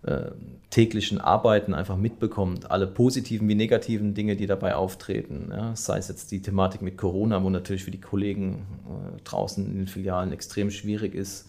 äh, 0.03 0.31
täglichen 0.71 1.21
Arbeiten 1.21 1.75
einfach 1.75 1.97
mitbekommt, 1.97 2.71
alle 2.71 2.87
positiven 2.87 3.49
wie 3.49 3.55
negativen 3.55 4.15
Dinge, 4.15 4.37
die 4.37 4.47
dabei 4.47 4.75
auftreten. 4.75 5.51
Ja, 5.51 5.75
sei 5.77 5.99
es 5.99 6.09
jetzt 6.09 6.31
die 6.31 6.43
Thematik 6.43 6.81
mit 6.81 6.97
Corona, 6.97 7.43
wo 7.43 7.51
natürlich 7.51 7.85
für 7.85 7.91
die 7.91 8.01
Kollegen 8.01 8.67
äh, 8.87 9.21
draußen 9.25 9.67
in 9.67 9.77
den 9.77 9.87
Filialen 9.89 10.33
extrem 10.33 10.71
schwierig 10.71 11.15
ist, 11.15 11.49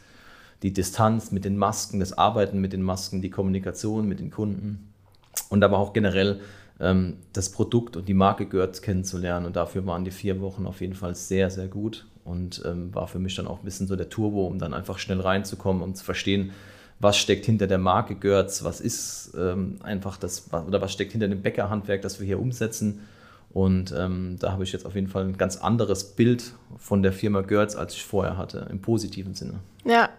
die 0.63 0.73
Distanz 0.73 1.31
mit 1.31 1.45
den 1.45 1.57
Masken, 1.57 1.99
das 1.99 2.17
Arbeiten 2.17 2.59
mit 2.59 2.73
den 2.73 2.81
Masken, 2.81 3.21
die 3.21 3.29
Kommunikation 3.29 4.07
mit 4.07 4.19
den 4.19 4.31
Kunden 4.31 4.91
und 5.49 5.63
aber 5.63 5.77
auch 5.77 5.93
generell 5.93 6.41
ähm, 6.79 7.17
das 7.33 7.51
Produkt 7.51 7.95
und 7.95 8.07
die 8.07 8.13
Marke 8.13 8.45
Görz 8.45 8.81
kennenzulernen. 8.81 9.45
Und 9.45 9.55
dafür 9.55 9.85
waren 9.85 10.03
die 10.03 10.11
vier 10.11 10.41
Wochen 10.41 10.65
auf 10.65 10.81
jeden 10.81 10.95
Fall 10.95 11.15
sehr, 11.15 11.49
sehr 11.49 11.67
gut 11.67 12.05
und 12.25 12.61
ähm, 12.65 12.93
war 12.93 13.07
für 13.07 13.19
mich 13.19 13.35
dann 13.35 13.47
auch 13.47 13.59
ein 13.59 13.65
bisschen 13.65 13.87
so 13.87 13.95
der 13.95 14.09
Turbo, 14.09 14.45
um 14.47 14.59
dann 14.59 14.73
einfach 14.73 14.97
schnell 14.97 15.21
reinzukommen 15.21 15.81
und 15.81 15.95
zu 15.95 16.03
verstehen, 16.03 16.51
was 17.01 17.17
steckt 17.17 17.45
hinter 17.45 17.67
der 17.67 17.79
Marke 17.79 18.15
Görz, 18.15 18.63
was 18.63 18.79
ist 18.79 19.33
ähm, 19.37 19.77
einfach 19.81 20.17
das, 20.17 20.49
oder 20.67 20.81
was 20.81 20.93
steckt 20.93 21.11
hinter 21.11 21.27
dem 21.27 21.41
Bäckerhandwerk, 21.41 22.01
das 22.01 22.19
wir 22.19 22.27
hier 22.27 22.39
umsetzen. 22.39 23.01
Und 23.53 23.93
ähm, 23.97 24.37
da 24.39 24.53
habe 24.53 24.63
ich 24.63 24.71
jetzt 24.71 24.85
auf 24.85 24.95
jeden 24.95 25.07
Fall 25.07 25.25
ein 25.25 25.37
ganz 25.37 25.57
anderes 25.57 26.03
Bild 26.15 26.53
von 26.77 27.03
der 27.03 27.11
Firma 27.11 27.41
Görz, 27.41 27.75
als 27.75 27.95
ich 27.95 28.05
vorher 28.05 28.37
hatte, 28.37 28.67
im 28.69 28.81
positiven 28.81 29.33
Sinne. 29.33 29.55
Ja, 29.83 30.09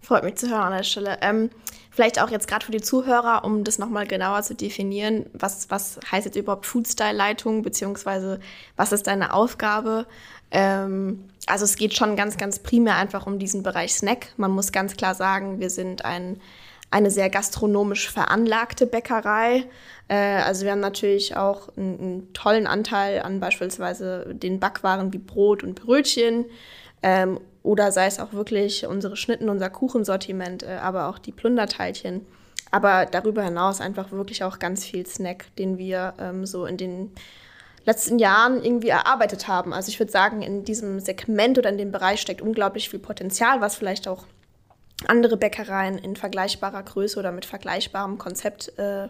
freut 0.00 0.24
mich 0.24 0.36
zu 0.36 0.48
hören 0.48 0.62
an 0.62 0.72
der 0.72 0.82
Stelle. 0.82 1.18
Ähm, 1.20 1.50
vielleicht 1.90 2.20
auch 2.20 2.30
jetzt 2.30 2.48
gerade 2.48 2.64
für 2.64 2.72
die 2.72 2.80
Zuhörer, 2.80 3.44
um 3.44 3.64
das 3.64 3.78
nochmal 3.78 4.06
genauer 4.06 4.42
zu 4.42 4.54
definieren, 4.54 5.26
was, 5.32 5.70
was 5.70 6.00
heißt 6.10 6.26
jetzt 6.26 6.36
überhaupt 6.36 6.66
Foodstyle-Leitung, 6.66 7.62
beziehungsweise 7.62 8.40
was 8.76 8.92
ist 8.92 9.06
deine 9.06 9.34
Aufgabe? 9.34 10.06
Ähm, 10.50 11.24
also 11.46 11.64
es 11.64 11.76
geht 11.76 11.94
schon 11.94 12.16
ganz, 12.16 12.36
ganz 12.36 12.58
primär 12.58 12.96
einfach 12.96 13.26
um 13.26 13.38
diesen 13.38 13.62
Bereich 13.62 13.94
Snack. 13.94 14.28
Man 14.36 14.50
muss 14.50 14.72
ganz 14.72 14.96
klar 14.96 15.14
sagen, 15.14 15.60
wir 15.60 15.70
sind 15.70 16.04
ein, 16.04 16.40
eine 16.90 17.10
sehr 17.10 17.30
gastronomisch 17.30 18.10
veranlagte 18.10 18.86
Bäckerei. 18.86 19.64
Äh, 20.08 20.14
also 20.14 20.64
wir 20.64 20.72
haben 20.72 20.80
natürlich 20.80 21.36
auch 21.36 21.76
einen, 21.76 22.00
einen, 22.00 22.32
tollen 22.32 22.66
Anteil 22.66 23.22
an 23.22 23.40
beispielsweise 23.40 24.26
den 24.32 24.60
Backwaren 24.60 25.12
wie 25.12 25.18
Brot 25.18 25.62
und 25.62 25.74
Brötchen. 25.74 26.46
Ähm, 27.02 27.40
oder 27.62 27.92
sei 27.92 28.06
es 28.06 28.20
auch 28.20 28.32
wirklich 28.32 28.86
unsere 28.86 29.16
Schnitten, 29.16 29.48
unser 29.48 29.70
Kuchensortiment, 29.70 30.62
äh, 30.62 30.78
aber 30.80 31.08
auch 31.08 31.18
die 31.18 31.32
Plunderteilchen. 31.32 32.26
Aber 32.70 33.06
darüber 33.06 33.42
hinaus 33.42 33.80
einfach 33.80 34.12
wirklich 34.12 34.44
auch 34.44 34.58
ganz 34.58 34.84
viel 34.84 35.06
Snack, 35.06 35.54
den 35.56 35.76
wir 35.76 36.14
ähm, 36.18 36.46
so 36.46 36.66
in 36.66 36.76
den 36.76 37.10
letzten 37.84 38.18
Jahren 38.18 38.62
irgendwie 38.62 38.88
erarbeitet 38.88 39.48
haben. 39.48 39.72
Also 39.72 39.88
ich 39.88 39.98
würde 39.98 40.12
sagen, 40.12 40.42
in 40.42 40.64
diesem 40.64 41.00
Segment 41.00 41.58
oder 41.58 41.70
in 41.70 41.78
dem 41.78 41.92
Bereich 41.92 42.20
steckt 42.20 42.42
unglaublich 42.42 42.88
viel 42.88 43.00
Potenzial, 43.00 43.60
was 43.60 43.76
vielleicht 43.76 44.06
auch 44.06 44.26
andere 45.06 45.36
Bäckereien 45.36 45.98
in 45.98 46.14
vergleichbarer 46.14 46.82
Größe 46.82 47.18
oder 47.18 47.32
mit 47.32 47.46
vergleichbarem 47.46 48.18
Konzept 48.18 48.78
äh, 48.78 49.08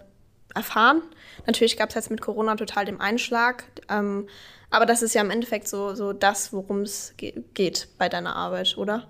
erfahren. 0.54 1.02
Natürlich 1.46 1.76
gab 1.76 1.88
es 1.90 1.94
jetzt 1.94 2.10
mit 2.10 2.20
Corona 2.20 2.56
total 2.56 2.84
den 2.84 3.00
Einschlag, 3.00 3.64
ähm, 3.88 4.26
aber 4.70 4.86
das 4.86 5.02
ist 5.02 5.14
ja 5.14 5.20
im 5.22 5.30
Endeffekt 5.30 5.68
so, 5.68 5.94
so 5.94 6.12
das, 6.12 6.52
worum 6.52 6.82
es 6.82 7.14
ge 7.16 7.42
geht 7.54 7.88
bei 7.98 8.08
deiner 8.08 8.36
Arbeit, 8.36 8.76
oder? 8.78 9.06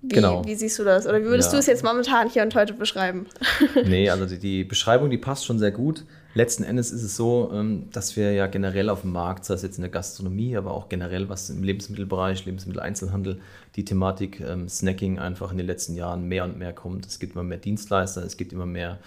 Wie, 0.00 0.14
Genau. 0.14 0.44
wie 0.44 0.54
siehst 0.54 0.78
du 0.78 0.84
das? 0.84 1.06
Oder 1.06 1.20
wie 1.20 1.24
würdest 1.26 1.48
Ja. 1.48 1.54
du 1.54 1.58
es 1.58 1.66
jetzt 1.66 1.82
momentan 1.82 2.28
hier 2.30 2.42
und 2.42 2.54
heute 2.54 2.72
beschreiben? 2.74 3.26
Nee, 3.84 4.10
also 4.10 4.26
die, 4.26 4.38
die 4.38 4.62
Beschreibung, 4.64 5.10
die 5.10 5.18
passt 5.18 5.44
schon 5.44 5.58
sehr 5.58 5.72
gut. 5.72 6.04
Letzten 6.34 6.62
Endes 6.62 6.92
ist 6.92 7.02
es 7.02 7.16
so, 7.16 7.50
ähm, 7.52 7.88
dass 7.90 8.14
wir 8.14 8.32
ja 8.32 8.46
generell 8.46 8.90
auf 8.90 9.00
dem 9.00 9.10
Markt, 9.10 9.44
sei 9.44 9.54
es 9.54 9.62
jetzt 9.62 9.76
in 9.78 9.82
der 9.82 9.90
Gastronomie, 9.90 10.56
aber 10.56 10.72
auch 10.72 10.88
generell 10.88 11.28
was 11.28 11.50
im 11.50 11.64
Lebensmittelbereich, 11.64 12.44
Lebensmitteleinzelhandel, 12.44 13.40
die 13.74 13.84
Thematik 13.84 14.38
ähm, 14.40 14.68
Snacking 14.68 15.18
einfach 15.18 15.50
in 15.50 15.58
den 15.58 15.66
letzten 15.66 15.96
Jahren 15.96 16.28
mehr 16.28 16.44
und 16.44 16.58
mehr 16.58 16.72
kommt. 16.72 17.06
Es 17.06 17.18
gibt 17.18 17.32
immer 17.34 17.42
mehr 17.42 17.58
Dienstleister, 17.58 18.22
es 18.22 18.36
gibt 18.36 18.52
immer 18.52 18.66
mehr 18.66 18.98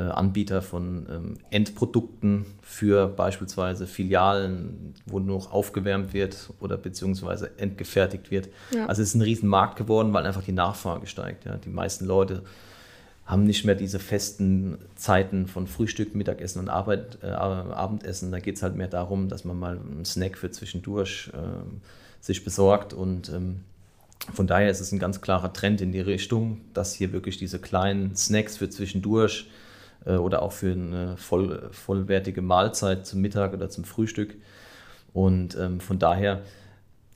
Anbieter 0.00 0.60
von 0.60 1.06
ähm, 1.10 1.34
Endprodukten 1.50 2.44
für 2.60 3.08
beispielsweise 3.08 3.86
Filialen, 3.86 4.94
wo 5.06 5.18
nur 5.18 5.38
noch 5.38 5.52
aufgewärmt 5.52 6.12
wird 6.12 6.50
oder 6.60 6.76
beziehungsweise 6.76 7.58
entgefertigt 7.58 8.30
wird. 8.30 8.50
Ja. 8.72 8.86
Also 8.86 9.00
es 9.00 9.08
ist 9.08 9.14
ein 9.14 9.22
Riesenmarkt 9.22 9.76
geworden, 9.76 10.12
weil 10.12 10.26
einfach 10.26 10.42
die 10.42 10.52
Nachfrage 10.52 11.06
steigt. 11.06 11.46
Ja. 11.46 11.56
Die 11.56 11.70
meisten 11.70 12.04
Leute 12.04 12.42
haben 13.24 13.44
nicht 13.44 13.64
mehr 13.64 13.74
diese 13.74 13.98
festen 13.98 14.78
Zeiten 14.94 15.46
von 15.46 15.66
Frühstück, 15.66 16.14
Mittagessen 16.14 16.60
und 16.60 16.68
Arbeit, 16.68 17.18
äh, 17.22 17.28
Abendessen. 17.28 18.30
Da 18.30 18.38
geht 18.38 18.56
es 18.56 18.62
halt 18.62 18.76
mehr 18.76 18.88
darum, 18.88 19.28
dass 19.30 19.44
man 19.44 19.58
mal 19.58 19.78
einen 19.78 20.04
Snack 20.04 20.36
für 20.36 20.50
zwischendurch 20.50 21.30
ähm, 21.34 21.80
sich 22.20 22.44
besorgt. 22.44 22.92
Und 22.92 23.30
ähm, 23.30 23.60
von 24.34 24.46
daher 24.46 24.70
ist 24.70 24.80
es 24.80 24.92
ein 24.92 24.98
ganz 24.98 25.22
klarer 25.22 25.52
Trend 25.54 25.80
in 25.80 25.90
die 25.90 26.00
Richtung, 26.00 26.60
dass 26.74 26.92
hier 26.92 27.12
wirklich 27.12 27.38
diese 27.38 27.58
kleinen 27.58 28.14
Snacks 28.14 28.58
für 28.58 28.68
zwischendurch 28.68 29.48
äh, 29.48 29.65
oder 30.14 30.42
auch 30.42 30.52
für 30.52 30.72
eine 30.72 31.16
voll, 31.16 31.68
vollwertige 31.72 32.42
Mahlzeit 32.42 33.06
zum 33.06 33.20
Mittag 33.20 33.52
oder 33.52 33.68
zum 33.68 33.84
Frühstück. 33.84 34.36
Und 35.12 35.56
ähm, 35.58 35.80
von 35.80 35.98
daher 35.98 36.42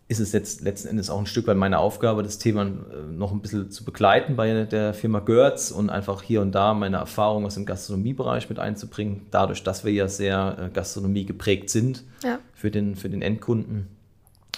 ist 0.09 0.19
es 0.19 0.33
jetzt 0.33 0.61
letzten 0.63 0.89
Endes 0.89 1.09
auch 1.09 1.21
ein 1.21 1.27
Stück 1.27 1.47
weit 1.47 1.57
meine 1.57 1.79
Aufgabe, 1.79 2.25
das 2.25 2.39
Thema 2.39 2.65
äh, 2.65 3.13
noch 3.13 3.31
ein 3.31 3.41
bisschen 3.41 3.71
zu 3.71 3.85
begleiten 3.85 4.35
bei 4.35 4.65
der 4.65 4.93
Firma 4.93 5.21
Görz 5.21 5.71
und 5.71 5.89
einfach 5.89 6.23
hier 6.23 6.41
und 6.43 6.51
da 6.53 6.75
meine 6.75 6.97
Erfahrungen 6.97 7.47
aus 7.47 7.55
dem 7.55 7.65
Gastronomiebereich 7.65 8.49
mit 8.49 8.59
einzubringen, 8.59 9.27
dadurch, 9.31 9.63
dass 9.63 9.85
wir 9.85 9.93
ja 9.93 10.09
sehr 10.09 10.57
äh, 10.59 10.69
Gastronomie 10.75 11.27
geprägt 11.27 11.71
sind 11.71 12.03
Ja. 12.25 12.41
für, 12.55 12.73
den, 12.73 12.97
für 12.97 13.09
den 13.09 13.23
Endkunden. 13.23 13.87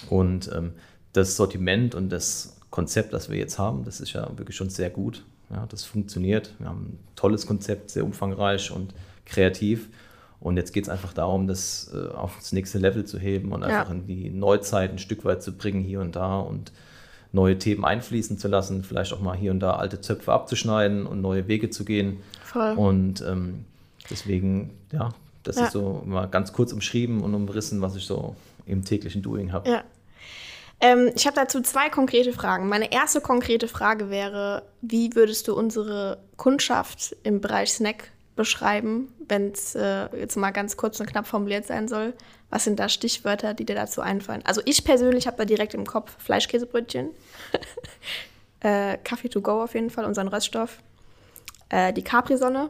Und 0.09 0.49
ähm, 0.55 0.73
das 1.13 1.35
Sortiment 1.35 1.93
und 1.93 2.09
das 2.09 2.57
Konzept, 2.71 3.13
das 3.13 3.29
wir 3.29 3.37
jetzt 3.37 3.59
haben, 3.59 3.83
das 3.85 3.99
ist 4.01 4.13
ja 4.13 4.27
wirklich 4.35 4.57
schon 4.57 4.71
sehr 4.71 4.89
gut. 4.89 5.23
Ja, 5.49 5.65
das 5.69 5.83
funktioniert. 5.85 6.53
Wir 6.59 6.67
haben 6.67 6.81
ein 6.93 6.99
tolles 7.15 7.45
Konzept, 7.45 7.89
sehr 7.91 8.03
umfangreich 8.05 8.71
und 8.71 8.93
kreativ. 9.25 9.89
Und 10.39 10.57
jetzt 10.57 10.73
geht 10.73 10.83
es 10.85 10.89
einfach 10.89 11.13
darum, 11.13 11.47
das 11.47 11.91
äh, 11.93 12.13
auf 12.13 12.35
das 12.37 12.51
nächste 12.51 12.77
Level 12.77 13.05
zu 13.05 13.17
heben 13.17 13.51
und 13.53 13.61
Ja. 13.61 13.67
einfach 13.81 13.91
in 13.91 14.07
die 14.07 14.29
Neuzeit 14.29 14.91
ein 14.91 14.99
Stück 14.99 15.23
weit 15.25 15.41
zu 15.41 15.53
bringen, 15.53 15.83
hier 15.83 16.01
und 16.01 16.15
da 16.15 16.39
und 16.39 16.71
neue 17.31 17.57
Themen 17.57 17.85
einfließen 17.85 18.37
zu 18.37 18.47
lassen, 18.47 18.83
vielleicht 18.83 19.13
auch 19.13 19.21
mal 19.21 19.35
hier 19.37 19.51
und 19.51 19.59
da 19.59 19.77
alte 19.77 20.01
Zöpfe 20.01 20.31
abzuschneiden 20.33 21.05
und 21.07 21.21
neue 21.21 21.47
Wege 21.47 21.69
zu 21.69 21.85
gehen. 21.85 22.17
Voll. 22.43 22.73
Und 22.73 23.21
ähm, 23.27 23.65
deswegen, 24.09 24.71
ja, 24.91 25.09
das 25.43 25.55
Ja. 25.57 25.65
ist 25.65 25.71
so 25.71 26.03
mal 26.05 26.25
ganz 26.27 26.53
kurz 26.53 26.73
umschrieben 26.73 27.21
und 27.21 27.33
umrissen, 27.33 27.81
was 27.81 27.95
ich 27.95 28.05
so 28.05 28.35
im 28.65 28.83
täglichen 28.85 29.21
Doing 29.21 29.51
habe. 29.51 29.69
Ja. 29.69 29.83
Ähm, 30.83 31.11
ich 31.15 31.25
habe 31.25 31.37
dazu 31.37 31.61
zwei 31.61 31.89
konkrete 31.89 32.33
Fragen. 32.33 32.67
Meine 32.67 32.91
erste 32.91 33.21
konkrete 33.21 33.69
Frage 33.69 34.09
wäre, 34.09 34.63
wie 34.81 35.15
würdest 35.15 35.47
du 35.47 35.55
unsere 35.55 36.17
Kundschaft 36.35 37.15
im 37.23 37.39
Bereich 37.39 37.71
Snack 37.71 38.11
beschreiben, 38.35 39.07
wenn 39.29 39.51
es 39.51 39.75
äh, 39.75 40.13
jetzt 40.17 40.35
mal 40.35 40.51
ganz 40.51 40.75
kurz 40.75 40.99
und 40.99 41.05
knapp 41.05 41.25
formuliert 41.25 41.65
sein 41.65 41.87
soll? 41.87 42.13
Was 42.49 42.65
sind 42.65 42.81
da 42.81 42.89
Stichwörter, 42.89 43.53
die 43.53 43.63
dir 43.63 43.75
dazu 43.75 44.01
einfallen? 44.01 44.41
Also 44.43 44.61
ich 44.65 44.83
persönlich 44.83 45.25
habe 45.25 45.37
da 45.37 45.45
direkt 45.45 45.73
im 45.73 45.85
Kopf 45.85 46.17
Fleischkäsebrötchen, 46.21 47.11
äh, 48.59 48.97
Kaffee 49.05 49.29
to 49.29 49.39
go 49.39 49.63
auf 49.63 49.75
jeden 49.75 49.89
Fall, 49.89 50.03
unseren 50.03 50.27
Röststoff, 50.27 50.79
äh, 51.69 51.93
die 51.93 52.03
Capri-Sonne, 52.03 52.69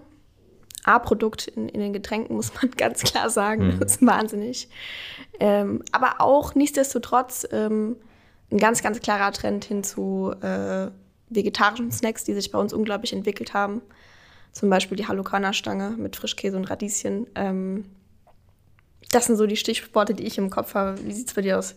A-Produkt 0.84 1.48
in, 1.48 1.70
in 1.70 1.80
den 1.80 1.94
Getränken, 1.94 2.36
muss 2.36 2.54
man 2.56 2.72
ganz 2.78 3.04
klar 3.04 3.30
sagen. 3.30 3.78
Das 3.80 3.94
ist 3.94 4.06
wahnsinnig. 4.06 4.70
Ähm, 5.40 5.84
aber 5.92 6.16
auch 6.20 6.56
nichtsdestotrotz 6.56 7.48
ähm, 7.52 7.98
ein 8.52 8.58
ganz, 8.58 8.84
ganz 8.84 9.00
klarer 9.00 9.32
Trend 9.32 9.66
hin 9.66 9.84
zu 9.84 10.34
äh, 10.42 10.88
vegetarischen 11.30 11.92
Snacks, 11.92 12.24
die 12.24 12.34
sich 12.34 12.52
bei 12.52 12.60
uns 12.60 12.74
unglaublich 12.74 13.13
entwickelt 13.13 13.54
haben. 13.54 13.82
Zum 14.52 14.70
Beispiel 14.70 14.98
die 14.98 15.08
Halloukana-Stange 15.08 15.96
mit 15.98 16.16
Frischkäse 16.16 16.56
und 16.58 16.66
Radieschen. 16.66 17.28
Ähm, 17.36 17.86
das 19.12 19.25
sind 19.25 19.38
so 19.38 19.48
die 19.48 19.56
Stichworte, 19.56 20.13
die 20.13 20.24
ich 20.24 20.38
im 20.38 20.50
Kopf 20.50 20.75
habe. 20.75 21.04
Wie 21.04 21.12
sieht 21.12 21.28
es 21.28 21.34
bei 21.34 21.42
dir 21.42 21.58
aus? 21.58 21.75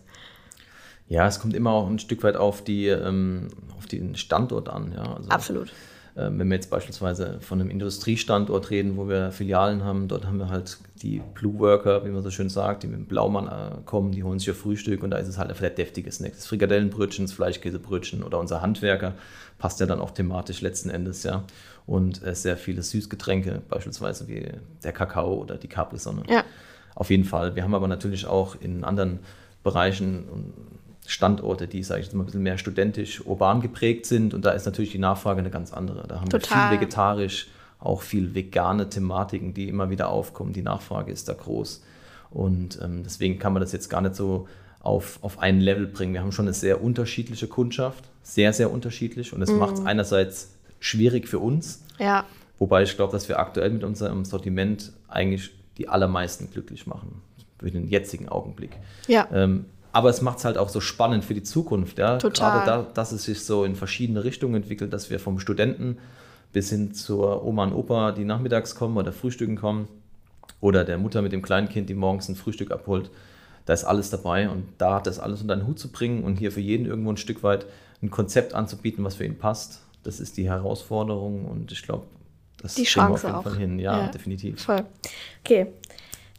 Ja, 1.07 1.27
es 1.27 1.39
kommt 1.39 1.55
immer 1.55 1.71
auch 1.71 1.87
ein 1.87 1.99
Stück 1.99 2.23
weit 2.23 2.35
auf, 2.35 2.63
die, 2.63 2.87
ähm, 2.87 3.47
auf 3.77 3.85
den 3.85 4.15
Standort 4.15 4.69
an. 4.69 4.91
Ja. 4.91 5.15
Also, 5.15 5.29
Absolut. 5.29 5.73
Ähm, 6.17 6.39
wenn 6.39 6.47
wir 6.47 6.55
jetzt 6.55 6.71
beispielsweise 6.71 7.39
von 7.41 7.61
einem 7.61 7.69
Industriestandort 7.69 8.71
reden, 8.71 8.97
wo 8.97 9.07
wir 9.07 9.31
Filialen 9.31 9.83
haben, 9.83 10.07
dort 10.07 10.25
haben 10.25 10.39
wir 10.39 10.49
halt 10.49 10.79
die 10.95 11.21
Blue 11.35 11.59
Worker, 11.59 12.05
wie 12.05 12.09
man 12.09 12.23
so 12.23 12.31
schön 12.31 12.49
sagt, 12.49 12.81
die 12.81 12.87
mit 12.87 12.97
dem 12.97 13.05
Blaumann 13.05 13.47
äh, 13.47 13.81
kommen, 13.85 14.11
die 14.11 14.23
holen 14.23 14.39
sich 14.39 14.47
ihr 14.47 14.55
Frühstück 14.55 15.03
und 15.03 15.11
da 15.11 15.17
ist 15.17 15.27
es 15.27 15.37
halt 15.37 15.49
einfach 15.49 15.61
der 15.61 15.69
deftige 15.69 16.11
Snack. 16.11 16.33
Das 16.33 16.47
Frikadellenbrötchen, 16.47 17.25
das 17.25 17.33
Fleischkäsebrötchen 17.33 18.23
oder 18.23 18.39
unser 18.39 18.61
Handwerker 18.61 19.13
passt 19.59 19.79
ja 19.79 19.85
dann 19.85 19.99
auch 19.99 20.11
thematisch 20.11 20.61
letzten 20.61 20.89
Endes, 20.89 21.21
ja. 21.21 21.43
Und 21.85 22.25
äh, 22.25 22.33
sehr 22.33 22.57
viele 22.57 22.81
Süßgetränke, 22.81 23.61
beispielsweise 23.69 24.27
wie 24.27 24.47
der 24.83 24.91
Kakao 24.93 25.35
oder 25.35 25.55
die 25.57 25.67
Capri-Sonne. 25.67 26.23
Ja. 26.27 26.43
Auf 26.95 27.11
jeden 27.11 27.25
Fall. 27.25 27.55
Wir 27.55 27.63
haben 27.63 27.75
aber 27.75 27.87
natürlich 27.87 28.25
auch 28.25 28.55
in 28.59 28.83
anderen 28.83 29.19
Bereichen 29.63 30.25
Standorte, 31.07 31.67
die, 31.67 31.83
sage 31.83 32.01
ich 32.01 32.07
jetzt 32.07 32.13
mal, 32.13 32.23
ein 32.23 32.25
bisschen 32.27 32.43
mehr 32.43 32.57
studentisch, 32.57 33.25
urban 33.25 33.61
geprägt 33.61 34.05
sind. 34.05 34.33
Und 34.33 34.45
da 34.45 34.51
ist 34.51 34.65
natürlich 34.65 34.91
die 34.91 34.99
Nachfrage 34.99 35.39
eine 35.39 35.49
ganz 35.49 35.73
andere. 35.73 36.05
Da 36.07 36.19
haben 36.19 36.29
Total. 36.29 36.57
wir 36.57 36.69
viel 36.69 36.81
vegetarisch, 36.81 37.47
auch 37.79 38.01
viel 38.01 38.35
vegane 38.35 38.89
Thematiken, 38.89 39.53
die 39.53 39.69
immer 39.69 39.89
wieder 39.89 40.09
aufkommen. 40.09 40.53
Die 40.53 40.61
Nachfrage 40.61 41.11
ist 41.11 41.29
da 41.29 41.33
groß. 41.33 41.83
Und 42.29 42.79
ähm, 42.83 43.03
deswegen 43.03 43.39
kann 43.39 43.53
man 43.53 43.61
das 43.61 43.71
jetzt 43.71 43.89
gar 43.89 44.01
nicht 44.01 44.15
so 44.15 44.47
auf, 44.81 45.19
auf 45.21 45.39
ein 45.39 45.61
Level 45.61 45.87
bringen. 45.87 46.13
Wir 46.13 46.21
haben 46.21 46.31
schon 46.31 46.45
eine 46.45 46.53
sehr 46.53 46.83
unterschiedliche 46.83 47.47
Kundschaft, 47.47 48.03
sehr, 48.21 48.51
sehr 48.53 48.71
unterschiedlich. 48.71 49.33
Und 49.33 49.41
es 49.41 49.51
macht 49.51 49.75
es 49.75 49.85
einerseits 49.85 50.51
schwierig 50.79 51.27
für 51.27 51.39
uns, 51.39 51.83
Ja. 51.97 52.25
Wobei 52.59 52.83
ich 52.83 52.95
glaube, 52.95 53.11
dass 53.11 53.29
wir 53.29 53.39
aktuell 53.39 53.69
mit 53.69 53.83
unserem 53.83 54.25
Sortiment 54.25 54.91
eigentlich 55.07 55.51
die 55.77 55.87
allermeisten 55.89 56.49
glücklich 56.49 56.87
machen. 56.87 57.21
Für 57.59 57.71
den 57.71 57.87
jetzigen 57.87 58.29
Augenblick. 58.29 58.71
Ja. 59.07 59.27
Ähm, 59.31 59.65
aber 59.97 60.11
es 60.11 60.21
macht 60.21 60.37
es 60.37 60.45
halt 60.45 60.59
auch 60.59 60.69
so 60.69 60.79
spannend 60.79 61.25
für 61.25 61.33
die 61.33 61.41
Zukunft. 61.41 61.97
Ja? 61.97 62.17
Total. 62.19 62.51
Gerade 62.63 62.65
da, 62.85 62.91
dass 62.93 63.11
es 63.11 63.23
sich 63.23 63.43
so 63.43 63.63
in 63.63 63.75
verschiedene 63.75 64.23
Richtungen 64.23 64.53
entwickelt, 64.53 64.93
dass 64.93 65.09
wir 65.09 65.19
vom 65.19 65.39
Studenten 65.39 65.97
bis 66.53 66.69
hin 66.69 66.93
zur 66.93 67.43
Oma 67.43 67.63
und 67.63 67.73
Opa, 67.73 68.11
die 68.11 68.23
nachmittags 68.23 68.75
kommen 68.75 68.95
oder 68.95 69.11
frühstücken 69.11 69.55
kommen, 69.55 69.87
oder 70.61 70.83
der 70.85 70.99
Mutter 70.99 71.23
mit 71.23 71.31
dem 71.31 71.41
Kleinkind, 71.41 71.89
die 71.89 71.95
morgens 71.95 72.29
ein 72.29 72.35
Frühstück 72.35 72.69
abholt. 72.71 73.09
Da 73.65 73.73
ist 73.73 73.85
alles 73.85 74.11
dabei 74.11 74.49
und 74.49 74.65
da 74.77 74.99
das 74.99 75.17
alles 75.19 75.41
unter 75.41 75.55
den 75.55 75.65
Hut 75.65 75.79
zu 75.79 75.91
bringen 75.91 76.23
und 76.23 76.37
hier 76.37 76.51
für 76.51 76.61
jeden 76.61 76.85
irgendwo 76.85 77.11
ein 77.11 77.17
Stück 77.17 77.41
weit 77.41 77.65
ein 78.03 78.11
Konzept 78.11 78.53
anzubieten, 78.53 79.03
was 79.03 79.15
für 79.15 79.25
ihn 79.25 79.37
passt, 79.39 79.81
das 80.03 80.19
ist 80.19 80.37
die 80.37 80.47
Herausforderung 80.47 81.45
und 81.45 81.71
ich 81.71 81.81
glaube, 81.81 82.05
das 82.61 82.75
Die 82.75 82.83
kriegen 82.83 83.07
wir 83.07 83.13
auf 83.13 83.21
Chance 83.21 83.27
jeden 83.27 83.35
auch. 83.39 83.43
Fall 83.43 83.55
hin. 83.57 83.79
Ja, 83.79 84.01
Ja. 84.03 84.07
definitiv. 84.09 84.61
Voll. 84.63 84.83
Okay. 85.43 85.67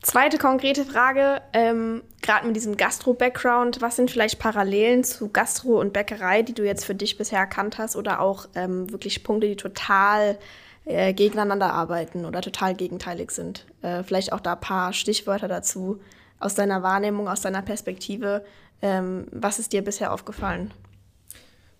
Zweite 0.00 0.38
konkrete 0.38 0.84
Frage, 0.84 1.42
ähm, 1.52 2.02
gerade 2.28 2.46
mit 2.46 2.56
diesem 2.56 2.76
Gastro-Background, 2.76 3.80
was 3.80 3.96
sind 3.96 4.10
vielleicht 4.10 4.38
Parallelen 4.38 5.02
zu 5.02 5.30
Gastro 5.30 5.80
und 5.80 5.94
Bäckerei, 5.94 6.42
die 6.42 6.52
du 6.52 6.62
jetzt 6.62 6.84
für 6.84 6.94
dich 6.94 7.16
bisher 7.16 7.38
erkannt 7.38 7.78
hast 7.78 7.96
oder 7.96 8.20
auch 8.20 8.46
ähm, 8.54 8.92
wirklich 8.92 9.24
Punkte, 9.24 9.48
die 9.48 9.56
total 9.56 10.38
äh, 10.84 11.14
gegeneinander 11.14 11.72
arbeiten 11.72 12.26
oder 12.26 12.42
total 12.42 12.74
gegenteilig 12.74 13.30
sind? 13.30 13.64
Äh, 13.80 14.02
vielleicht 14.02 14.34
auch 14.34 14.40
da 14.40 14.52
ein 14.52 14.60
paar 14.60 14.92
Stichwörter 14.92 15.48
dazu 15.48 16.00
aus 16.38 16.54
deiner 16.54 16.82
Wahrnehmung, 16.82 17.28
aus 17.28 17.40
deiner 17.40 17.62
Perspektive. 17.62 18.44
Ähm, 18.82 19.26
was 19.32 19.58
ist 19.58 19.72
dir 19.72 19.82
bisher 19.82 20.12
aufgefallen? 20.12 20.70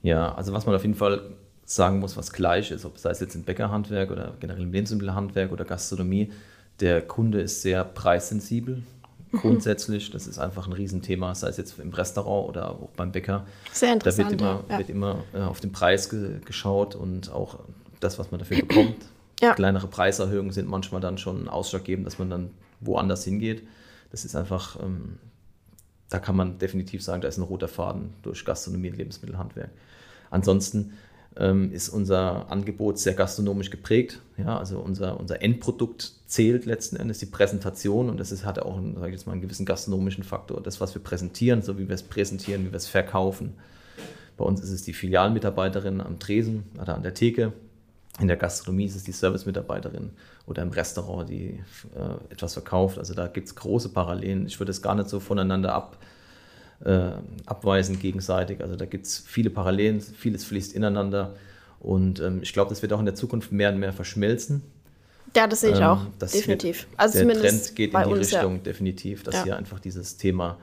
Ja, 0.01 0.35
also 0.35 0.55
was 0.55 0.65
man 0.65 0.75
auf 0.75 0.83
jeden 0.83 0.95
Fall 0.95 1.37
sagen 1.67 1.99
muss, 1.99 2.17
was 2.17 2.33
gleich 2.33 2.71
ist, 2.71 2.87
ob 2.87 2.97
sei 2.97 3.11
es 3.11 3.21
jetzt 3.21 3.35
im 3.35 3.45
Bäckerhandwerk 3.45 4.11
oder 4.11 4.33
generell 4.41 4.63
im 4.63 4.73
Lebensmittelhandwerk 4.73 5.53
oder 5.53 5.67
Gastronomie, 5.67 6.33
der 6.81 7.03
Kunde 7.03 7.43
ist 7.43 7.61
sehr 7.61 7.85
preissensibel. 7.85 8.83
Grundsätzlich, 9.33 10.11
das 10.11 10.27
ist 10.27 10.39
einfach 10.39 10.67
ein 10.67 10.73
Riesenthema, 10.73 11.35
sei 11.35 11.49
es 11.49 11.57
jetzt 11.57 11.79
im 11.79 11.93
Restaurant 11.93 12.49
oder 12.49 12.71
auch 12.71 12.89
beim 12.97 13.13
Bäcker. 13.13 13.47
Sehr 13.73 13.97
Da 13.97 14.05
wird 14.05 14.33
interessant. 14.33 14.41
immer, 14.41 14.65
ja. 14.69 14.79
wird 14.79 14.91
immer 14.91 15.25
äh, 15.35 15.41
auf 15.41 15.61
den 15.61 15.73
Preis 15.73 16.09
ge 16.09 16.41
geschaut 16.45 16.95
und 16.95 17.31
auch 17.31 17.59
das, 18.01 18.19
was 18.19 18.31
man 18.31 18.39
dafür 18.39 18.59
bekommt. 18.59 18.97
Ja. 19.41 19.55
Kleinere 19.55 19.87
Preiserhöhungen 19.87 20.51
sind 20.51 20.69
manchmal 20.69 21.01
dann 21.01 21.17
schon 21.17 21.49
ausschlaggebend, 21.49 22.05
dass 22.05 22.19
man 22.19 22.29
dann 22.29 22.51
woanders 22.81 23.23
hingeht. 23.23 23.63
Das 24.11 24.25
ist 24.25 24.35
einfach, 24.35 24.83
ähm, 24.83 25.19
da 26.09 26.19
kann 26.19 26.35
man 26.35 26.59
definitiv 26.59 27.05
sagen, 27.05 27.23
da 27.23 27.29
ist 27.29 27.39
ein 27.39 27.45
roter 27.45 27.69
Faden 27.69 28.15
durch 28.23 28.45
Gastronomie 28.45 28.91
und 28.91 28.97
Lebensmittelhandwerk. 28.97 29.71
Ansonsten 30.31 30.95
ähm, 31.39 31.73
ist 31.73 31.89
unser 31.89 32.51
Angebot 32.51 32.99
sehr 32.99 33.15
gastronomisch 33.15 33.71
geprägt. 33.71 34.21
Ja, 34.37 34.59
also 34.59 34.79
unser, 34.81 35.19
unser 35.21 35.41
Endprodukt 35.41 36.13
zählt 36.27 36.67
letzten 36.67 36.97
Endes 36.97 37.19
die 37.19 37.27
Präsentation 37.27 38.11
und 38.11 38.19
das 38.19 38.33
ist, 38.33 38.45
hat 38.45 38.59
auch 38.59 38.77
einen, 38.77 38.97
sag 38.97 39.07
ich 39.07 39.13
jetzt 39.13 39.27
mal, 39.27 39.33
einen 39.33 39.43
gewissen 39.43 39.65
gastronomischen 39.65 40.25
Faktor. 40.25 40.61
Das, 40.63 40.81
was 40.81 40.95
wir 40.95 41.03
präsentieren, 41.03 41.63
so 41.63 41.79
wie 41.79 41.89
wir 41.89 41.95
es 41.95 42.03
präsentieren, 42.03 42.67
wie 42.67 42.73
wir 42.73 42.77
es 42.77 42.89
verkaufen, 42.89 43.55
Bei 44.39 44.45
uns 44.45 44.63
ist 44.63 44.71
es 44.71 44.83
die 44.83 44.93
Filialmitarbeiterin 44.95 46.01
am 46.01 46.19
Tresen 46.19 46.65
oder 46.81 46.95
an 46.95 47.03
der 47.03 47.13
Theke. 47.13 47.53
In 48.21 48.29
der 48.29 48.37
Gastronomie 48.37 48.87
ist 48.87 48.97
es 48.97 49.05
die 49.05 49.13
Servicemitarbeiterin 49.13 50.11
oder 50.47 50.63
im 50.63 50.71
Restaurant, 50.71 51.29
die 51.29 51.61
äh, 51.95 52.33
etwas 52.33 52.55
verkauft. 52.55 52.99
Also 52.99 53.15
da 53.15 53.27
gibt 53.27 53.49
es 53.49 53.55
große 53.55 53.91
Parallelen. 53.91 54.47
Ich 54.47 54.59
würde 54.59 54.71
es 54.71 54.81
gar 54.81 54.95
nicht 54.95 55.09
so 55.09 55.21
voneinander 55.21 55.75
ab, 55.75 55.99
äh, 56.85 57.11
abweisen 57.47 57.99
gegenseitig. 57.99 58.61
Also 58.61 58.77
da 58.77 58.85
gibt 58.85 59.07
es 59.07 59.19
viele 59.19 59.51
Parallelen, 59.51 60.01
vieles 60.01 60.45
fließt 60.45 60.75
ineinander. 60.75 61.35
Und 61.81 62.21
ähm, 62.21 62.41
ich 62.43 62.53
glaube, 62.53 62.71
das 62.71 62.83
wird 62.83 62.93
auch 62.93 63.01
in 63.01 63.07
der 63.07 63.15
Zukunft 63.15 63.53
mehr 63.53 63.73
und 63.73 63.79
mehr 63.79 63.93
verschmelzen. 63.93 64.63
Ja, 65.37 65.47
das 65.47 65.61
sehe 65.61 65.73
ich 65.73 65.79
ähm, 65.79 65.85
auch, 65.85 66.07
definitiv. 66.21 66.89
Wird, 66.89 67.01
also 67.01 67.25
der 67.25 67.41
Trend 67.41 67.77
geht 67.77 67.93
in 67.93 68.01
die 68.01 68.09
uns, 68.11 68.33
Richtung, 68.33 68.57
ja. 68.57 68.63
definitiv, 68.63 69.23
dass 69.23 69.35
ja. 69.35 69.45
hier 69.45 69.57
einfach 69.57 69.79
dieses 69.79 70.17
Thema 70.17 70.59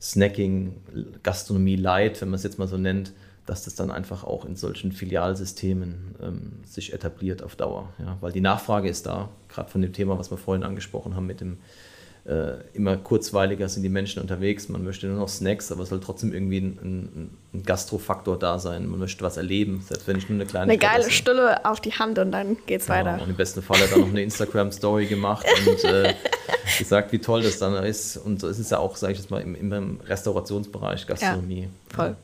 Snacking, 0.00 0.74
Gastronomie 1.22 1.76
Light, 1.76 2.20
wenn 2.20 2.28
man 2.28 2.36
es 2.36 2.42
jetzt 2.42 2.58
mal 2.58 2.68
so 2.68 2.76
nennt, 2.76 3.12
dass 3.46 3.64
das 3.64 3.74
dann 3.74 3.90
einfach 3.90 4.24
auch 4.24 4.44
in 4.44 4.56
solchen 4.56 4.92
Filialsystemen 4.92 6.14
ähm, 6.22 6.52
sich 6.66 6.92
etabliert 6.92 7.42
auf 7.42 7.56
Dauer. 7.56 7.92
Ja? 7.98 8.16
Weil 8.20 8.32
die 8.32 8.40
Nachfrage 8.40 8.88
ist 8.88 9.06
da, 9.06 9.30
gerade 9.48 9.70
von 9.70 9.82
dem 9.82 9.92
Thema, 9.92 10.18
was 10.18 10.30
wir 10.30 10.38
vorhin 10.38 10.62
angesprochen 10.62 11.16
haben 11.16 11.26
mit 11.26 11.40
dem 11.40 11.58
immer 12.72 12.96
kurzweiliger 12.96 13.68
sind 13.68 13.82
die 13.82 13.90
Menschen 13.90 14.22
unterwegs, 14.22 14.70
man 14.70 14.82
möchte 14.82 15.06
nur 15.06 15.18
noch 15.18 15.28
Snacks, 15.28 15.70
aber 15.70 15.82
es 15.82 15.90
soll 15.90 16.00
trotzdem 16.00 16.32
irgendwie 16.32 16.58
ein, 16.58 16.78
ein, 16.82 17.30
ein 17.52 17.62
Gastrofaktor 17.64 18.38
da 18.38 18.58
sein, 18.58 18.88
man 18.88 18.98
möchte 18.98 19.22
was 19.22 19.36
erleben, 19.36 19.84
selbst 19.86 20.08
wenn 20.08 20.16
ich 20.16 20.30
nur 20.30 20.36
eine 20.36 20.46
kleine 20.46 20.72
Eine 20.72 20.78
geile 20.78 21.10
Stulle 21.10 21.66
auf 21.66 21.82
die 21.82 21.92
Hand 21.92 22.18
und 22.18 22.32
dann 22.32 22.56
geht's 22.64 22.88
ja, 22.88 22.94
weiter. 22.94 23.22
Und 23.22 23.28
im 23.28 23.36
besten 23.36 23.60
Fall 23.60 23.78
hat 23.78 23.92
er 23.92 23.98
noch 23.98 24.08
eine 24.08 24.22
Instagram-Story 24.22 25.04
gemacht 25.04 25.44
und 25.66 25.84
äh, 25.84 26.14
gesagt, 26.78 27.12
wie 27.12 27.18
toll 27.18 27.42
das 27.42 27.58
dann 27.58 27.74
ist. 27.84 28.16
Und 28.16 28.40
so 28.40 28.48
ist 28.48 28.58
es 28.58 28.70
ja 28.70 28.78
auch, 28.78 28.96
sage 28.96 29.12
ich 29.12 29.18
jetzt 29.18 29.30
mal, 29.30 29.42
im, 29.42 29.54
im 29.54 30.00
Restaurationsbereich, 30.00 31.06
Gastronomie. 31.06 31.64
Ja, 31.90 31.94
voll. 31.94 32.16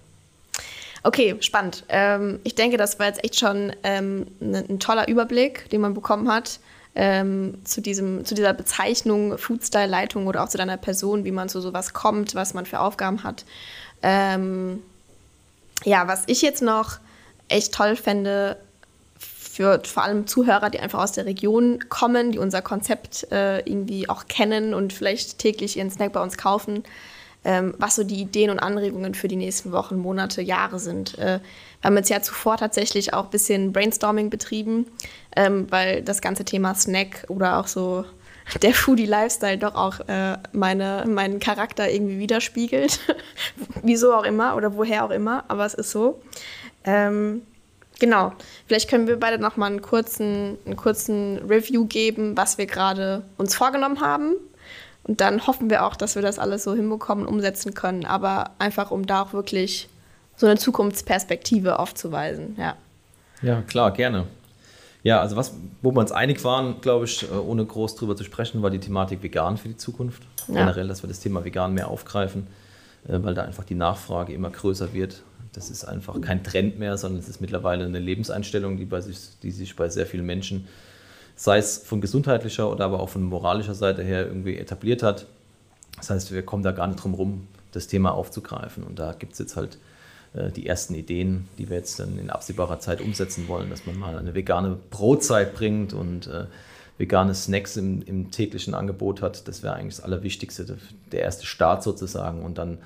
Okay, 1.02 1.36
spannend. 1.40 1.84
Ähm, 1.90 2.40
ich 2.44 2.54
denke, 2.54 2.78
das 2.78 2.98
war 2.98 3.06
jetzt 3.06 3.22
echt 3.22 3.38
schon 3.38 3.72
ähm, 3.82 4.26
ein, 4.40 4.54
ein 4.54 4.80
toller 4.80 5.08
Überblick, 5.08 5.68
den 5.68 5.82
man 5.82 5.92
bekommen 5.92 6.32
hat 6.32 6.58
ähm, 6.94 7.58
zu, 7.64 7.80
diesem, 7.80 8.24
zu 8.24 8.34
dieser 8.34 8.52
Bezeichnung 8.52 9.38
Foodstyle-Leitung 9.38 10.26
oder 10.26 10.42
auch 10.42 10.48
zu 10.48 10.58
deiner 10.58 10.76
Person, 10.76 11.24
wie 11.24 11.30
man 11.30 11.48
zu 11.48 11.60
sowas 11.60 11.92
kommt, 11.92 12.34
was 12.34 12.54
man 12.54 12.66
für 12.66 12.80
Aufgaben 12.80 13.22
hat. 13.22 13.44
Ähm, 14.02 14.82
ja, 15.84 16.08
was 16.08 16.24
ich 16.26 16.42
jetzt 16.42 16.62
noch 16.62 16.98
echt 17.48 17.74
toll 17.74 17.96
fände, 17.96 18.56
für 19.18 19.82
vor 19.84 20.04
allem 20.04 20.26
Zuhörer, 20.26 20.70
die 20.70 20.80
einfach 20.80 21.02
aus 21.02 21.12
der 21.12 21.26
Region 21.26 21.80
kommen, 21.88 22.32
die 22.32 22.38
unser 22.38 22.62
Konzept 22.62 23.30
äh, 23.30 23.58
irgendwie 23.60 24.08
auch 24.08 24.26
kennen 24.26 24.72
und 24.72 24.92
vielleicht 24.92 25.38
täglich 25.38 25.76
ihren 25.76 25.90
Snack 25.90 26.12
bei 26.12 26.22
uns 26.22 26.38
kaufen, 26.38 26.84
ähm, 27.44 27.74
was 27.78 27.96
so 27.96 28.04
die 28.04 28.20
Ideen 28.20 28.50
und 28.50 28.58
Anregungen 28.58 29.14
für 29.14 29.28
die 29.28 29.36
nächsten 29.36 29.72
Wochen, 29.72 29.96
Monate, 29.96 30.42
Jahre 30.42 30.78
sind. 30.78 31.18
Äh, 31.18 31.40
wir 31.80 31.88
haben 31.88 31.96
jetzt 31.96 32.10
ja 32.10 32.20
zuvor 32.20 32.58
tatsächlich 32.58 33.14
auch 33.14 33.24
ein 33.24 33.30
bisschen 33.30 33.72
Brainstorming 33.72 34.28
betrieben, 34.28 34.86
ähm, 35.34 35.66
weil 35.70 36.02
das 36.02 36.20
ganze 36.20 36.44
Thema 36.44 36.74
Snack 36.74 37.24
oder 37.28 37.58
auch 37.58 37.66
so 37.66 38.04
der 38.62 38.74
Foodie-Lifestyle 38.74 39.58
doch 39.58 39.74
auch 39.74 40.00
äh, 40.08 40.36
meine, 40.52 41.04
meinen 41.06 41.40
Charakter 41.40 41.90
irgendwie 41.90 42.18
widerspiegelt. 42.18 43.00
Wieso 43.82 44.14
auch 44.14 44.24
immer 44.24 44.56
oder 44.56 44.76
woher 44.76 45.04
auch 45.04 45.10
immer, 45.10 45.44
aber 45.48 45.64
es 45.64 45.74
ist 45.74 45.90
so. 45.90 46.20
Ähm, 46.84 47.42
genau, 47.98 48.32
vielleicht 48.66 48.90
können 48.90 49.06
wir 49.06 49.18
beide 49.18 49.38
noch 49.38 49.56
mal 49.56 49.66
einen 49.66 49.82
kurzen, 49.82 50.58
einen 50.66 50.76
kurzen 50.76 51.38
Review 51.48 51.86
geben, 51.86 52.36
was 52.36 52.58
wir 52.58 52.66
gerade 52.66 53.22
uns 53.38 53.54
vorgenommen 53.54 54.00
haben. 54.00 54.34
Und 55.10 55.20
dann 55.20 55.44
hoffen 55.48 55.70
wir 55.70 55.84
auch, 55.84 55.96
dass 55.96 56.14
wir 56.14 56.22
das 56.22 56.38
alles 56.38 56.62
so 56.62 56.72
hinbekommen, 56.72 57.26
umsetzen 57.26 57.74
können. 57.74 58.04
Aber 58.06 58.52
einfach, 58.60 58.92
um 58.92 59.06
da 59.06 59.22
auch 59.22 59.32
wirklich 59.32 59.88
so 60.36 60.46
eine 60.46 60.56
Zukunftsperspektive 60.56 61.80
aufzuweisen. 61.80 62.54
Ja, 62.56 62.76
ja 63.42 63.60
klar, 63.62 63.90
gerne. 63.90 64.28
Ja, 65.02 65.20
also 65.20 65.34
was, 65.34 65.52
wo 65.82 65.90
wir 65.90 65.98
uns 65.98 66.12
einig 66.12 66.44
waren, 66.44 66.80
glaube 66.80 67.06
ich, 67.06 67.24
äh, 67.24 67.34
ohne 67.34 67.64
groß 67.64 67.96
drüber 67.96 68.14
zu 68.14 68.22
sprechen, 68.22 68.62
war 68.62 68.70
die 68.70 68.78
Thematik 68.78 69.20
vegan 69.20 69.56
für 69.56 69.66
die 69.66 69.76
Zukunft. 69.76 70.22
Ja. 70.46 70.54
Generell, 70.54 70.86
dass 70.86 71.02
wir 71.02 71.08
das 71.08 71.18
Thema 71.18 71.44
vegan 71.44 71.74
mehr 71.74 71.88
aufgreifen, 71.88 72.46
äh, 73.08 73.18
weil 73.20 73.34
da 73.34 73.42
einfach 73.42 73.64
die 73.64 73.74
Nachfrage 73.74 74.32
immer 74.32 74.50
größer 74.50 74.92
wird. 74.92 75.22
Das 75.54 75.70
ist 75.70 75.86
einfach 75.86 76.20
kein 76.20 76.44
Trend 76.44 76.78
mehr, 76.78 76.96
sondern 76.96 77.18
es 77.18 77.28
ist 77.28 77.40
mittlerweile 77.40 77.84
eine 77.84 77.98
Lebenseinstellung, 77.98 78.76
die, 78.76 78.84
bei 78.84 79.00
sich, 79.00 79.18
die 79.42 79.50
sich 79.50 79.74
bei 79.74 79.88
sehr 79.88 80.06
vielen 80.06 80.24
Menschen, 80.24 80.68
sei 81.40 81.56
es 81.56 81.78
von 81.78 82.02
gesundheitlicher 82.02 82.70
oder 82.70 82.84
aber 82.84 83.00
auch 83.00 83.08
von 83.08 83.22
moralischer 83.22 83.74
Seite 83.74 84.02
her, 84.02 84.26
irgendwie 84.26 84.58
etabliert 84.58 85.02
hat. 85.02 85.24
Das 85.96 86.10
heißt, 86.10 86.32
wir 86.32 86.42
kommen 86.42 86.62
da 86.62 86.70
gar 86.70 86.86
nicht 86.86 87.02
drum 87.02 87.14
rum, 87.14 87.48
das 87.72 87.86
Thema 87.86 88.12
aufzugreifen. 88.12 88.84
Und 88.84 88.98
da 88.98 89.14
gibt 89.14 89.32
es 89.32 89.38
jetzt 89.38 89.56
halt 89.56 89.78
äh, 90.34 90.50
die 90.50 90.66
ersten 90.66 90.94
Ideen, 90.94 91.48
die 91.56 91.70
wir 91.70 91.78
jetzt 91.78 91.98
dann 91.98 92.18
in 92.18 92.28
absehbarer 92.28 92.78
Zeit 92.78 93.00
umsetzen 93.00 93.48
wollen, 93.48 93.70
dass 93.70 93.86
man 93.86 93.98
mal 93.98 94.18
eine 94.18 94.34
vegane 94.34 94.76
Brotzeit 94.90 95.54
bringt 95.54 95.94
und 95.94 96.26
äh, 96.26 96.44
vegane 96.98 97.34
Snacks 97.34 97.78
im, 97.78 98.02
im, 98.02 98.30
täglichen 98.30 98.74
Angebot 98.74 99.22
hat. 99.22 99.48
Das 99.48 99.62
wäre 99.62 99.72
eigentlich 99.72 99.96
das 99.96 100.04
Allerwichtigste, 100.04 100.76
der 101.10 101.22
erste 101.22 101.46
Start 101.46 101.82
sozusagen 101.82 102.42
und 102.42 102.58
dann 102.58 102.76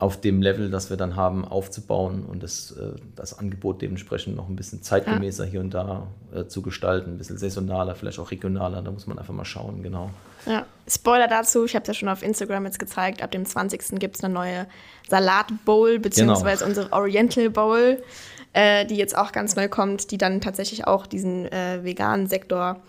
auf 0.00 0.18
dem 0.18 0.40
Level, 0.40 0.70
das 0.70 0.88
wir 0.88 0.96
dann 0.96 1.14
haben, 1.14 1.44
aufzubauen 1.44 2.24
und 2.24 2.42
das, 2.42 2.72
äh, 2.72 2.92
das 3.16 3.38
Angebot 3.38 3.82
dementsprechend 3.82 4.34
noch 4.34 4.48
ein 4.48 4.56
bisschen 4.56 4.82
zeitgemäßer 4.82 5.44
ja. 5.44 5.50
hier 5.50 5.60
und 5.60 5.74
da 5.74 6.06
äh, 6.34 6.46
zu 6.46 6.62
gestalten, 6.62 7.12
ein 7.12 7.18
bisschen 7.18 7.36
saisonaler, 7.36 7.94
vielleicht 7.94 8.18
auch 8.18 8.30
regionaler. 8.30 8.80
Da 8.80 8.90
muss 8.90 9.06
man 9.06 9.18
einfach 9.18 9.34
mal 9.34 9.44
schauen, 9.44 9.82
genau. 9.82 10.08
Ja. 10.46 10.64
Spoiler 10.88 11.28
dazu, 11.28 11.66
ich 11.66 11.74
habe 11.74 11.82
es 11.82 11.88
ja 11.88 11.94
schon 11.94 12.08
auf 12.08 12.22
Instagram 12.22 12.64
jetzt 12.64 12.78
gezeigt, 12.78 13.22
ab 13.22 13.30
dem 13.30 13.44
20. 13.44 14.00
gibt 14.00 14.16
es 14.16 14.24
eine 14.24 14.32
neue 14.32 14.66
Salat-Bowl, 15.10 15.98
beziehungsweise 15.98 16.64
genau. 16.64 16.68
unsere 16.70 16.92
Oriental 16.94 17.50
Bowl, 17.50 18.02
äh, 18.54 18.86
die 18.86 18.96
jetzt 18.96 19.16
auch 19.16 19.32
ganz 19.32 19.54
neu 19.54 19.68
kommt, 19.68 20.10
die 20.12 20.18
dann 20.18 20.40
tatsächlich 20.40 20.86
auch 20.86 21.06
diesen 21.06 21.44
äh, 21.52 21.84
veganen 21.84 22.26
Sektor 22.26 22.80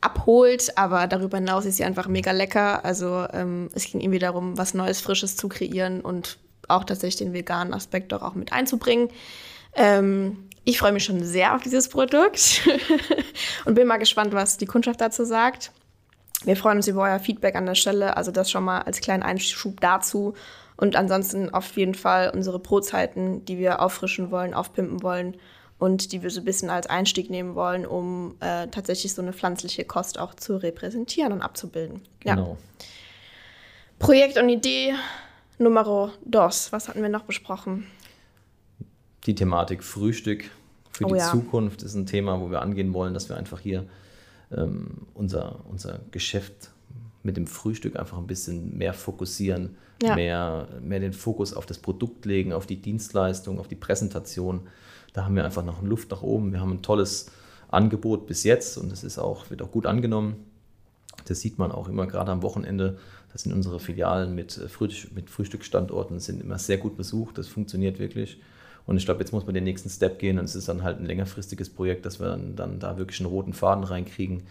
abholt, 0.00 0.78
aber 0.78 1.06
darüber 1.08 1.36
hinaus 1.36 1.66
ist 1.66 1.76
sie 1.76 1.84
einfach 1.84 2.08
mega 2.08 2.32
lecker. 2.32 2.86
Also 2.86 3.26
ähm, 3.34 3.68
es 3.74 3.84
ging 3.84 4.00
irgendwie 4.00 4.18
darum, 4.18 4.56
was 4.56 4.72
Neues, 4.72 5.02
Frisches 5.02 5.36
zu 5.36 5.50
kreieren 5.50 6.00
und 6.00 6.38
auch 6.68 6.84
tatsächlich 6.84 7.16
den 7.16 7.32
veganen 7.32 7.74
Aspekt 7.74 8.12
doch 8.12 8.22
auch 8.22 8.34
mit 8.34 8.52
einzubringen. 8.52 9.08
Ähm, 9.74 10.48
ich 10.64 10.78
freue 10.78 10.92
mich 10.92 11.04
schon 11.04 11.22
sehr 11.22 11.54
auf 11.54 11.62
dieses 11.62 11.88
Produkt 11.88 12.62
und 13.64 13.74
bin 13.74 13.86
mal 13.86 13.98
gespannt, 13.98 14.32
was 14.32 14.56
die 14.56 14.66
Kundschaft 14.66 15.00
dazu 15.00 15.24
sagt. 15.24 15.72
Wir 16.44 16.56
freuen 16.56 16.78
uns 16.78 16.88
über 16.88 17.02
euer 17.02 17.18
Feedback 17.18 17.54
an 17.54 17.66
der 17.66 17.74
Stelle, 17.74 18.16
also 18.16 18.30
das 18.30 18.50
schon 18.50 18.64
mal 18.64 18.82
als 18.82 19.00
kleinen 19.00 19.22
Einschub 19.22 19.80
dazu. 19.80 20.34
Und 20.76 20.96
ansonsten 20.96 21.50
auf 21.50 21.76
jeden 21.76 21.94
Fall 21.94 22.30
unsere 22.34 22.58
Brotzeiten, 22.58 23.44
die 23.44 23.58
wir 23.58 23.80
auffrischen 23.80 24.30
wollen, 24.30 24.54
aufpimpen 24.54 25.02
wollen 25.02 25.36
und 25.78 26.12
die 26.12 26.22
wir 26.22 26.30
so 26.30 26.40
ein 26.40 26.44
bisschen 26.44 26.70
als 26.70 26.86
Einstieg 26.86 27.30
nehmen 27.30 27.54
wollen, 27.54 27.86
um 27.86 28.36
äh, 28.40 28.66
tatsächlich 28.68 29.14
so 29.14 29.22
eine 29.22 29.32
pflanzliche 29.32 29.84
Kost 29.84 30.18
auch 30.18 30.34
zu 30.34 30.56
repräsentieren 30.56 31.32
und 31.32 31.42
abzubilden. 31.42 32.02
Genau. 32.20 32.50
Ja. 32.50 32.86
Projekt 33.98 34.38
und 34.38 34.48
Idee 34.48 34.94
Numero 35.58 36.10
dos. 36.24 36.72
Was 36.72 36.88
hatten 36.88 37.02
wir 37.02 37.08
noch 37.08 37.24
besprochen? 37.24 37.86
Die 39.26 39.34
Thematik 39.34 39.82
Frühstück 39.82 40.50
für 40.90 41.06
oh, 41.06 41.08
die 41.08 41.18
ja. 41.18 41.30
Zukunft 41.30 41.82
ist 41.82 41.94
ein 41.94 42.06
Thema, 42.06 42.40
wo 42.40 42.50
wir 42.50 42.62
angehen 42.62 42.92
wollen, 42.92 43.14
dass 43.14 43.28
wir 43.28 43.36
einfach 43.36 43.60
hier 43.60 43.86
ähm, 44.52 45.06
unser, 45.14 45.60
unser 45.68 46.00
Geschäft 46.10 46.70
mit 47.22 47.36
dem 47.36 47.46
Frühstück 47.46 47.96
einfach 47.96 48.18
ein 48.18 48.26
bisschen 48.26 48.76
mehr 48.76 48.92
fokussieren, 48.92 49.76
ja. 50.02 50.14
mehr, 50.14 50.68
mehr 50.82 51.00
den 51.00 51.12
Fokus 51.12 51.54
auf 51.54 51.66
das 51.66 51.78
Produkt 51.78 52.26
legen, 52.26 52.52
auf 52.52 52.66
die 52.66 52.80
Dienstleistung, 52.80 53.58
auf 53.58 53.66
die 53.66 53.76
Präsentation. 53.76 54.68
Da 55.14 55.24
haben 55.24 55.34
wir 55.34 55.44
einfach 55.44 55.64
noch 55.64 55.82
Luft 55.82 56.10
nach 56.10 56.22
oben. 56.22 56.52
Wir 56.52 56.60
haben 56.60 56.72
ein 56.72 56.82
tolles 56.82 57.30
Angebot 57.68 58.26
bis 58.26 58.44
jetzt 58.44 58.76
und 58.76 58.92
es 58.92 59.02
ist 59.02 59.18
auch, 59.18 59.50
wird 59.50 59.62
auch 59.62 59.70
gut 59.70 59.86
angenommen. 59.86 60.44
Das 61.26 61.40
sieht 61.40 61.58
man 61.58 61.72
auch 61.72 61.88
immer 61.88 62.06
gerade 62.06 62.30
am 62.30 62.42
Wochenende. 62.42 62.98
Das 63.34 63.42
sind 63.42 63.52
unsere 63.52 63.80
Filialen 63.80 64.32
mit, 64.34 64.56
äh, 64.58 64.88
mit 65.12 65.28
Frühstücksstandorten, 65.28 66.20
sind 66.20 66.40
immer 66.40 66.56
sehr 66.56 66.78
gut 66.78 66.96
besucht. 66.96 67.36
Das 67.36 67.48
funktioniert 67.48 67.98
wirklich. 67.98 68.38
Und 68.86 68.96
ich 68.96 69.04
glaube, 69.04 69.20
jetzt 69.20 69.32
muss 69.32 69.44
man 69.44 69.54
den 69.54 69.64
nächsten 69.64 69.90
Step 69.90 70.20
gehen 70.20 70.38
und 70.38 70.44
es 70.44 70.54
ist 70.54 70.68
dann 70.68 70.84
halt 70.84 71.00
ein 71.00 71.04
längerfristiges 71.04 71.68
Projekt, 71.70 72.06
dass 72.06 72.20
wir 72.20 72.28
dann, 72.28 72.54
dann 72.54 72.78
da 72.78 72.96
wirklich 72.96 73.18
einen 73.18 73.28
roten 73.28 73.52
Faden 73.52 73.82
reinkriegen, 73.82 74.44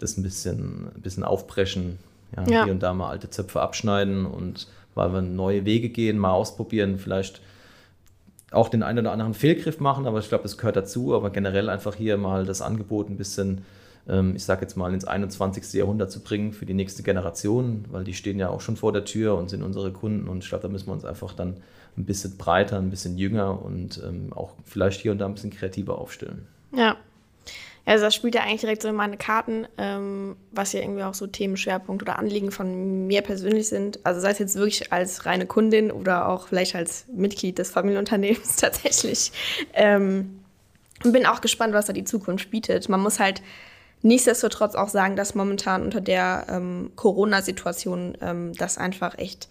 das 0.00 0.16
ein 0.16 0.24
bisschen, 0.24 0.88
ein 0.96 1.02
bisschen 1.02 1.22
aufbrechen, 1.22 2.00
ja, 2.36 2.42
ja. 2.48 2.64
hier 2.64 2.72
und 2.72 2.82
da 2.82 2.92
mal 2.94 3.10
alte 3.10 3.30
Zöpfe 3.30 3.60
abschneiden 3.60 4.26
und 4.26 4.66
weil 4.96 5.12
wir 5.12 5.22
neue 5.22 5.64
Wege 5.64 5.90
gehen, 5.90 6.18
mal 6.18 6.32
ausprobieren, 6.32 6.98
vielleicht 6.98 7.42
auch 8.50 8.68
den 8.68 8.82
einen 8.82 9.00
oder 9.00 9.12
anderen 9.12 9.34
Fehlgriff 9.34 9.78
machen, 9.78 10.06
aber 10.06 10.18
ich 10.18 10.28
glaube, 10.28 10.42
das 10.42 10.58
gehört 10.58 10.76
dazu, 10.76 11.14
aber 11.14 11.30
generell 11.30 11.68
einfach 11.68 11.94
hier 11.94 12.16
mal 12.16 12.44
das 12.44 12.62
Angebot 12.62 13.08
ein 13.08 13.16
bisschen 13.18 13.62
ich 14.08 14.44
sage 14.44 14.62
jetzt 14.62 14.76
mal, 14.76 14.94
ins 14.94 15.04
21. 15.04 15.72
Jahrhundert 15.72 16.12
zu 16.12 16.20
bringen 16.20 16.52
für 16.52 16.64
die 16.64 16.74
nächste 16.74 17.02
Generation, 17.02 17.86
weil 17.90 18.04
die 18.04 18.14
stehen 18.14 18.38
ja 18.38 18.50
auch 18.50 18.60
schon 18.60 18.76
vor 18.76 18.92
der 18.92 19.04
Tür 19.04 19.36
und 19.36 19.50
sind 19.50 19.62
unsere 19.62 19.92
Kunden. 19.92 20.28
Und 20.28 20.44
ich 20.44 20.48
glaube, 20.48 20.62
da 20.62 20.68
müssen 20.68 20.86
wir 20.86 20.92
uns 20.92 21.04
einfach 21.04 21.34
dann 21.34 21.56
ein 21.96 22.04
bisschen 22.04 22.36
breiter, 22.36 22.78
ein 22.78 22.90
bisschen 22.90 23.18
jünger 23.18 23.62
und 23.62 24.00
ähm, 24.06 24.32
auch 24.32 24.52
vielleicht 24.64 25.00
hier 25.00 25.12
und 25.12 25.18
da 25.18 25.26
ein 25.26 25.34
bisschen 25.34 25.50
kreativer 25.50 25.98
aufstellen. 25.98 26.46
Ja. 26.72 26.96
Also 27.84 28.04
das 28.04 28.16
spielt 28.16 28.34
ja 28.34 28.42
eigentlich 28.42 28.62
direkt 28.62 28.82
so 28.82 28.88
in 28.88 28.96
meine 28.96 29.16
Karten, 29.16 29.66
ähm, 29.78 30.36
was 30.50 30.72
ja 30.72 30.80
irgendwie 30.80 31.04
auch 31.04 31.14
so 31.14 31.28
Themenschwerpunkt 31.28 32.02
oder 32.02 32.18
Anliegen 32.18 32.50
von 32.50 33.06
mir 33.06 33.22
persönlich 33.22 33.68
sind. 33.68 34.00
Also 34.04 34.20
sei 34.20 34.30
es 34.30 34.40
jetzt 34.40 34.56
wirklich 34.56 34.92
als 34.92 35.24
reine 35.24 35.46
Kundin 35.46 35.92
oder 35.92 36.28
auch 36.28 36.48
vielleicht 36.48 36.74
als 36.74 37.06
Mitglied 37.12 37.58
des 37.58 37.70
Familienunternehmens 37.70 38.56
tatsächlich. 38.60 39.30
Ähm, 39.72 40.40
bin 41.04 41.26
auch 41.26 41.40
gespannt, 41.40 41.74
was 41.74 41.86
da 41.86 41.92
die 41.92 42.04
Zukunft 42.04 42.50
bietet. 42.50 42.88
Man 42.88 43.00
muss 43.00 43.20
halt 43.20 43.40
nichtsdestotrotz 44.02 44.74
auch 44.74 44.88
sagen, 44.88 45.16
dass 45.16 45.34
momentan 45.34 45.82
unter 45.82 46.00
der 46.00 46.46
ähm, 46.48 46.92
Corona-Situation 46.96 48.16
ähm, 48.20 48.52
das 48.54 48.78
einfach 48.78 49.18
echt 49.18 49.48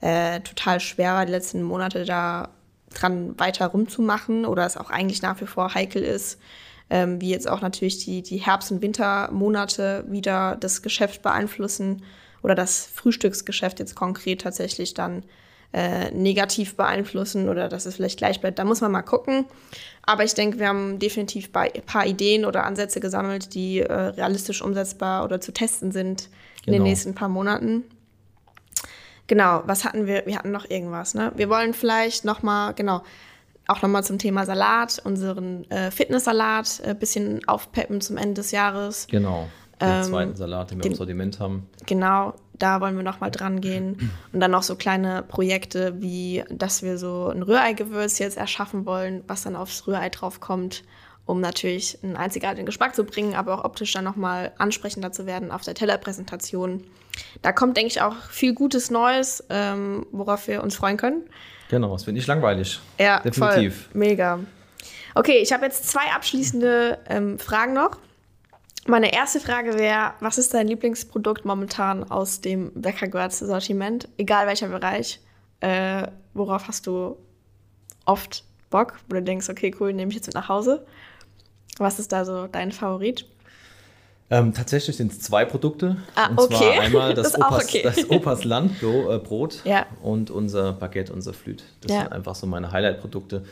äh, 0.00 0.40
total 0.40 0.80
schwer 0.80 1.14
war, 1.14 1.26
die 1.26 1.32
letzten 1.32 1.62
Monate 1.62 2.04
da 2.04 2.50
dran 2.94 3.38
weiter 3.38 3.66
rumzumachen 3.66 4.46
oder 4.46 4.64
es 4.64 4.76
auch 4.76 4.90
eigentlich 4.90 5.22
nach 5.22 5.40
wie 5.40 5.46
vor 5.46 5.74
heikel 5.74 6.02
ist. 6.02 6.38
Ähm, 6.88 7.20
wie 7.20 7.30
jetzt 7.30 7.48
auch 7.48 7.62
natürlich 7.62 8.04
die, 8.04 8.22
die 8.22 8.36
Herbst- 8.36 8.70
und 8.70 8.80
Wintermonate 8.80 10.04
wieder 10.06 10.56
das 10.60 10.82
Geschäft 10.82 11.20
beeinflussen 11.22 12.04
oder 12.42 12.54
das 12.54 12.86
Frühstücksgeschäft 12.86 13.80
jetzt 13.80 13.96
konkret 13.96 14.42
tatsächlich 14.42 14.94
dann 14.94 15.24
äh, 15.76 16.10
negativ 16.10 16.74
beeinflussen 16.74 17.50
oder 17.50 17.68
dass 17.68 17.84
es 17.84 17.96
vielleicht 17.96 18.16
gleich 18.16 18.40
bleibt. 18.40 18.58
Da 18.58 18.64
muss 18.64 18.80
man 18.80 18.90
mal 18.90 19.02
gucken. 19.02 19.44
Aber 20.02 20.24
ich 20.24 20.32
denke, 20.32 20.58
wir 20.58 20.68
haben 20.68 20.98
definitiv 20.98 21.50
ein 21.52 21.82
paar 21.84 22.06
Ideen 22.06 22.46
oder 22.46 22.64
Ansätze 22.64 22.98
gesammelt, 22.98 23.52
die 23.52 23.80
äh, 23.80 23.92
realistisch 23.92 24.62
umsetzbar 24.62 25.22
oder 25.22 25.38
zu 25.38 25.52
testen 25.52 25.92
sind 25.92 26.30
in 26.64 26.72
den 26.72 26.78
genau. 26.78 26.84
nächsten 26.84 27.14
paar 27.14 27.28
Monaten. 27.28 27.84
Genau, 29.26 29.64
was 29.66 29.84
hatten 29.84 30.06
wir? 30.06 30.24
Wir 30.24 30.38
hatten 30.38 30.50
noch 30.50 30.70
irgendwas, 30.70 31.12
ne? 31.12 31.32
Wir 31.36 31.50
wollen 31.50 31.74
vielleicht 31.74 32.24
noch 32.24 32.42
mal, 32.42 32.72
genau, 32.72 33.02
auch 33.66 33.82
nochmal 33.82 34.02
zum 34.02 34.18
Thema 34.18 34.46
Salat, 34.46 35.02
unseren 35.04 35.70
äh, 35.70 35.90
Fitnesssalat, 35.90 36.80
ein 36.84 36.92
äh, 36.92 36.94
bisschen 36.94 37.46
aufpeppen 37.46 38.00
zum 38.00 38.16
Ende 38.16 38.34
des 38.34 38.50
Jahres. 38.50 39.08
Genau, 39.10 39.48
den 39.78 39.88
ähm, 39.90 40.02
zweiten 40.04 40.36
Salat, 40.36 40.70
den 40.70 40.78
wir 40.78 40.82
den, 40.84 40.92
im 40.92 40.96
Sortiment 40.96 41.38
haben. 41.38 41.68
Genau, 41.84 42.32
da 42.58 42.80
wollen 42.80 42.96
wir 42.96 43.02
nochmal 43.02 43.30
dran 43.30 43.60
gehen. 43.60 44.10
Und 44.32 44.40
dann 44.40 44.50
noch 44.50 44.62
so 44.62 44.76
kleine 44.76 45.22
Projekte, 45.22 46.00
wie 46.00 46.44
dass 46.50 46.82
wir 46.82 46.98
so 46.98 47.28
ein 47.28 47.42
Rührei-Gewürz 47.42 48.18
jetzt 48.18 48.36
erschaffen 48.36 48.86
wollen, 48.86 49.22
was 49.26 49.42
dann 49.42 49.56
aufs 49.56 49.86
Rührei 49.86 50.08
draufkommt, 50.08 50.84
um 51.26 51.40
natürlich 51.40 51.98
einen 52.02 52.16
einzigartigen 52.16 52.66
Geschmack 52.66 52.94
zu 52.94 53.04
bringen, 53.04 53.34
aber 53.34 53.54
auch 53.54 53.64
optisch 53.64 53.92
dann 53.92 54.04
nochmal 54.04 54.52
ansprechender 54.58 55.12
zu 55.12 55.26
werden 55.26 55.50
auf 55.50 55.62
der 55.62 55.74
Tellerpräsentation. 55.74 56.84
Da 57.42 57.52
kommt, 57.52 57.76
denke 57.76 57.88
ich, 57.88 58.02
auch 58.02 58.16
viel 58.30 58.54
Gutes 58.54 58.90
Neues, 58.90 59.44
ähm, 59.50 60.06
worauf 60.12 60.48
wir 60.48 60.62
uns 60.62 60.76
freuen 60.76 60.96
können. 60.96 61.22
Genau, 61.68 61.94
es 61.94 62.06
wird 62.06 62.14
nicht 62.14 62.26
langweilig. 62.26 62.80
Ja, 62.98 63.20
definitiv. 63.20 63.88
Voll. 63.90 63.98
Mega. 63.98 64.38
Okay, 65.14 65.38
ich 65.38 65.52
habe 65.52 65.64
jetzt 65.64 65.88
zwei 65.88 66.12
abschließende 66.14 66.98
ähm, 67.08 67.38
Fragen 67.38 67.72
noch. 67.72 67.98
Meine 68.88 69.12
erste 69.12 69.40
Frage 69.40 69.78
wäre, 69.78 70.12
was 70.20 70.38
ist 70.38 70.54
dein 70.54 70.68
Lieblingsprodukt 70.68 71.44
momentan 71.44 72.08
aus 72.08 72.40
dem 72.40 72.70
Bäcker-Sortiment, 72.74 74.08
egal 74.16 74.46
welcher 74.46 74.68
Bereich? 74.68 75.20
Äh, 75.60 76.06
worauf 76.34 76.68
hast 76.68 76.86
du 76.86 77.16
oft 78.04 78.44
Bock, 78.70 78.98
wo 79.08 79.14
du 79.14 79.22
denkst, 79.22 79.48
okay, 79.48 79.74
cool, 79.80 79.92
nehme 79.92 80.10
ich 80.10 80.16
jetzt 80.16 80.26
mit 80.26 80.34
nach 80.34 80.48
Hause? 80.48 80.86
Was 81.78 81.98
ist 81.98 82.12
da 82.12 82.24
so 82.24 82.46
dein 82.46 82.70
Favorit? 82.70 83.26
Ähm, 84.28 84.52
tatsächlich 84.52 84.96
sind 84.96 85.12
es 85.12 85.20
zwei 85.20 85.44
Produkte. 85.44 85.96
Ah, 86.14 86.28
und 86.28 86.38
okay. 86.38 86.56
zwar 86.56 86.80
einmal 86.80 87.14
das, 87.14 87.32
das 87.32 87.40
Opas, 87.40 87.64
okay. 87.64 87.82
das 87.82 88.10
Opas 88.10 88.44
Landbrot 88.44 89.62
äh, 89.64 89.70
ja. 89.70 89.86
und 90.02 90.30
unser 90.30 90.72
Baguette, 90.72 91.12
unser 91.12 91.32
Flüt. 91.32 91.64
Das 91.80 91.92
ja. 91.92 92.02
sind 92.02 92.12
einfach 92.12 92.34
so 92.34 92.46
meine 92.46 92.72
Highlight-Produkte, 92.72 93.44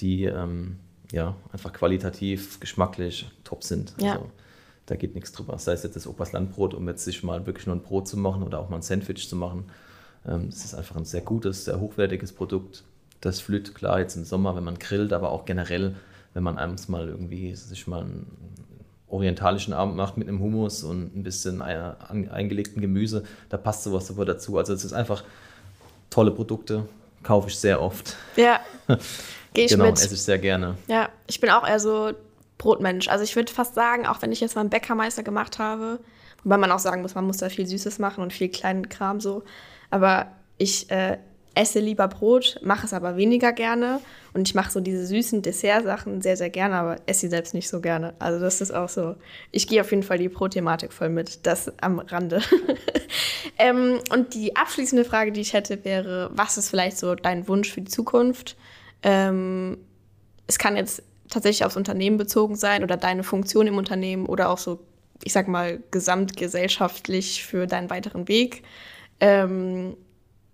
die 0.00 0.24
ähm, 0.24 0.78
ja, 1.12 1.34
einfach 1.52 1.72
qualitativ, 1.72 2.58
geschmacklich 2.60 3.26
top 3.44 3.64
sind. 3.64 3.94
Ja. 3.98 4.12
Also, 4.14 4.30
da 4.86 4.96
geht 4.96 5.14
nichts 5.14 5.32
drüber. 5.32 5.58
Sei 5.58 5.72
es 5.72 5.82
jetzt 5.82 5.96
das 5.96 6.06
Opas 6.06 6.32
Landbrot, 6.32 6.74
um 6.74 6.86
jetzt 6.88 7.04
sich 7.04 7.22
mal 7.22 7.46
wirklich 7.46 7.66
nur 7.66 7.76
ein 7.76 7.82
Brot 7.82 8.06
zu 8.06 8.18
machen 8.18 8.42
oder 8.42 8.58
auch 8.58 8.68
mal 8.68 8.76
ein 8.76 8.82
Sandwich 8.82 9.28
zu 9.28 9.36
machen. 9.36 9.64
Ähm, 10.26 10.50
das 10.50 10.64
ist 10.64 10.74
einfach 10.74 10.96
ein 10.96 11.04
sehr 11.04 11.22
gutes, 11.22 11.64
sehr 11.64 11.80
hochwertiges 11.80 12.32
Produkt. 12.32 12.84
Das 13.20 13.40
Flüt, 13.40 13.74
klar, 13.74 14.00
jetzt 14.00 14.16
im 14.16 14.24
Sommer, 14.24 14.54
wenn 14.56 14.64
man 14.64 14.78
grillt, 14.78 15.12
aber 15.12 15.30
auch 15.30 15.46
generell, 15.46 15.94
wenn 16.34 16.42
man 16.42 16.58
abends 16.58 16.88
mal 16.88 17.08
irgendwie 17.08 17.54
sich 17.54 17.86
mal 17.86 18.02
ein 18.02 18.26
orientalischen 19.08 19.72
Abend 19.72 19.96
macht 19.96 20.16
mit 20.16 20.28
einem 20.28 20.40
Hummus 20.40 20.82
und 20.82 21.16
ein 21.16 21.22
bisschen 21.22 21.62
eingelegten 21.62 22.82
Gemüse, 22.82 23.22
da 23.48 23.56
passt 23.56 23.84
sowas 23.84 24.06
super 24.06 24.24
dazu. 24.24 24.58
Also 24.58 24.72
es 24.72 24.84
ist 24.84 24.92
einfach 24.92 25.24
tolle 26.10 26.32
Produkte, 26.32 26.86
kaufe 27.22 27.48
ich 27.48 27.56
sehr 27.56 27.80
oft. 27.80 28.16
Ja, 28.36 28.60
gehe 29.54 29.66
ich 29.66 29.70
genau, 29.70 29.86
mit. 29.86 29.94
esse 29.94 30.14
ich 30.14 30.22
sehr 30.22 30.38
gerne. 30.38 30.76
Ja, 30.88 31.08
ich 31.26 31.40
bin 31.40 31.50
auch 31.50 31.66
eher 31.66 31.80
so 31.80 32.12
Brotmensch. 32.58 33.08
Also 33.08 33.24
ich 33.24 33.36
würde 33.36 33.52
fast 33.52 33.74
sagen, 33.74 34.06
auch 34.06 34.22
wenn 34.22 34.32
ich 34.32 34.40
jetzt 34.40 34.54
mal 34.54 34.62
einen 34.62 34.70
Bäckermeister 34.70 35.22
gemacht 35.22 35.58
habe, 35.58 36.00
wobei 36.42 36.56
man 36.56 36.70
auch 36.70 36.78
sagen 36.78 37.02
muss, 37.02 37.14
man 37.14 37.26
muss 37.26 37.38
da 37.38 37.48
viel 37.48 37.66
Süßes 37.66 37.98
machen 37.98 38.22
und 38.22 38.32
viel 38.32 38.48
kleinen 38.48 38.88
Kram 38.88 39.20
so, 39.20 39.42
aber 39.90 40.28
ich 40.58 40.90
äh, 40.90 41.18
esse 41.54 41.78
lieber 41.78 42.08
Brot, 42.08 42.60
mache 42.62 42.86
es 42.86 42.92
aber 42.92 43.16
weniger 43.16 43.52
gerne. 43.52 44.00
Und 44.32 44.48
ich 44.48 44.54
mache 44.54 44.72
so 44.72 44.80
diese 44.80 45.06
süßen 45.06 45.42
Dessertsachen 45.42 46.20
sehr, 46.20 46.36
sehr 46.36 46.50
gerne, 46.50 46.74
aber 46.74 46.96
esse 47.06 47.20
sie 47.20 47.28
selbst 47.28 47.54
nicht 47.54 47.68
so 47.68 47.80
gerne. 47.80 48.14
Also 48.18 48.40
das 48.40 48.60
ist 48.60 48.72
auch 48.72 48.88
so. 48.88 49.14
Ich 49.52 49.68
gehe 49.68 49.80
auf 49.80 49.90
jeden 49.90 50.02
Fall 50.02 50.18
die 50.18 50.28
Brot-Thematik 50.28 50.92
voll 50.92 51.08
mit. 51.08 51.46
Das 51.46 51.72
am 51.80 52.00
Rande. 52.00 52.42
ähm, 53.58 54.00
und 54.12 54.34
die 54.34 54.56
abschließende 54.56 55.04
Frage, 55.04 55.30
die 55.30 55.40
ich 55.40 55.52
hätte, 55.52 55.84
wäre, 55.84 56.30
was 56.32 56.58
ist 56.58 56.70
vielleicht 56.70 56.98
so 56.98 57.14
dein 57.14 57.46
Wunsch 57.46 57.72
für 57.72 57.80
die 57.80 57.90
Zukunft? 57.90 58.56
Ähm, 59.02 59.78
es 60.46 60.58
kann 60.58 60.76
jetzt 60.76 61.02
tatsächlich 61.34 61.64
aufs 61.64 61.76
Unternehmen 61.76 62.16
bezogen 62.16 62.56
sein 62.56 62.82
oder 62.82 62.96
deine 62.96 63.22
Funktion 63.22 63.66
im 63.66 63.76
Unternehmen 63.76 64.26
oder 64.26 64.48
auch 64.48 64.58
so, 64.58 64.80
ich 65.22 65.32
sag 65.32 65.48
mal, 65.48 65.80
gesamtgesellschaftlich 65.90 67.44
für 67.44 67.66
deinen 67.66 67.90
weiteren 67.90 68.28
Weg. 68.28 68.62
Ähm, 69.20 69.96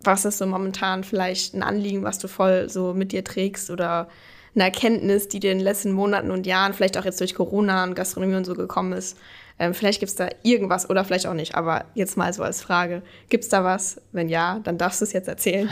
was 0.02 0.24
ist 0.24 0.38
so 0.38 0.46
momentan 0.46 1.04
vielleicht 1.04 1.54
ein 1.54 1.62
Anliegen, 1.62 2.02
was 2.02 2.18
du 2.18 2.28
voll 2.28 2.68
so 2.70 2.94
mit 2.94 3.12
dir 3.12 3.22
trägst 3.22 3.70
oder 3.70 4.08
eine 4.54 4.64
Erkenntnis, 4.64 5.28
die 5.28 5.38
dir 5.38 5.52
in 5.52 5.58
den 5.58 5.64
letzten 5.64 5.92
Monaten 5.92 6.30
und 6.30 6.46
Jahren, 6.46 6.72
vielleicht 6.72 6.98
auch 6.98 7.04
jetzt 7.04 7.20
durch 7.20 7.34
Corona 7.34 7.84
und 7.84 7.94
Gastronomie 7.94 8.34
und 8.34 8.46
so 8.46 8.54
gekommen 8.54 8.92
ist. 8.92 9.16
Ähm, 9.58 9.74
vielleicht 9.74 10.00
gibt 10.00 10.10
es 10.10 10.16
da 10.16 10.28
irgendwas 10.42 10.88
oder 10.88 11.04
vielleicht 11.04 11.26
auch 11.26 11.34
nicht, 11.34 11.54
aber 11.54 11.84
jetzt 11.94 12.16
mal 12.16 12.32
so 12.32 12.42
als 12.42 12.62
Frage. 12.62 13.02
Gibt 13.28 13.44
es 13.44 13.50
da 13.50 13.62
was? 13.62 14.00
Wenn 14.10 14.28
ja, 14.28 14.60
dann 14.64 14.78
darfst 14.78 15.02
du 15.02 15.04
es 15.04 15.12
jetzt 15.12 15.28
erzählen. 15.28 15.68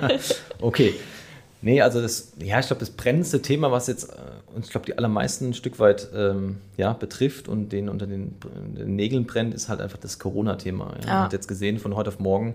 okay. 0.60 0.94
Nee, 1.62 1.80
also 1.80 2.02
das, 2.02 2.32
ja, 2.38 2.60
ich 2.60 2.66
glaube, 2.66 2.80
das 2.80 2.90
brennendste 2.90 3.40
Thema, 3.40 3.70
was 3.70 3.86
jetzt 3.86 4.10
äh, 4.10 4.16
uns, 4.54 4.66
ich 4.66 4.70
glaube, 4.70 4.86
die 4.86 4.96
allermeisten 4.96 5.48
ein 5.48 5.54
Stück 5.54 5.78
weit 5.78 6.08
ähm, 6.14 6.58
ja, 6.76 6.92
betrifft 6.92 7.48
und 7.48 7.70
den 7.70 7.88
unter 7.88 8.06
den, 8.06 8.36
den, 8.76 8.96
Nägeln 8.96 9.26
brennt, 9.26 9.54
ist 9.54 9.68
halt 9.68 9.80
einfach 9.80 9.98
das 9.98 10.18
Corona-Thema. 10.18 10.94
Ja. 11.04 11.08
Ah. 11.08 11.14
Man 11.14 11.24
hat 11.24 11.32
jetzt 11.32 11.48
gesehen, 11.48 11.78
von 11.78 11.96
heute 11.96 12.08
auf 12.08 12.18
morgen 12.18 12.54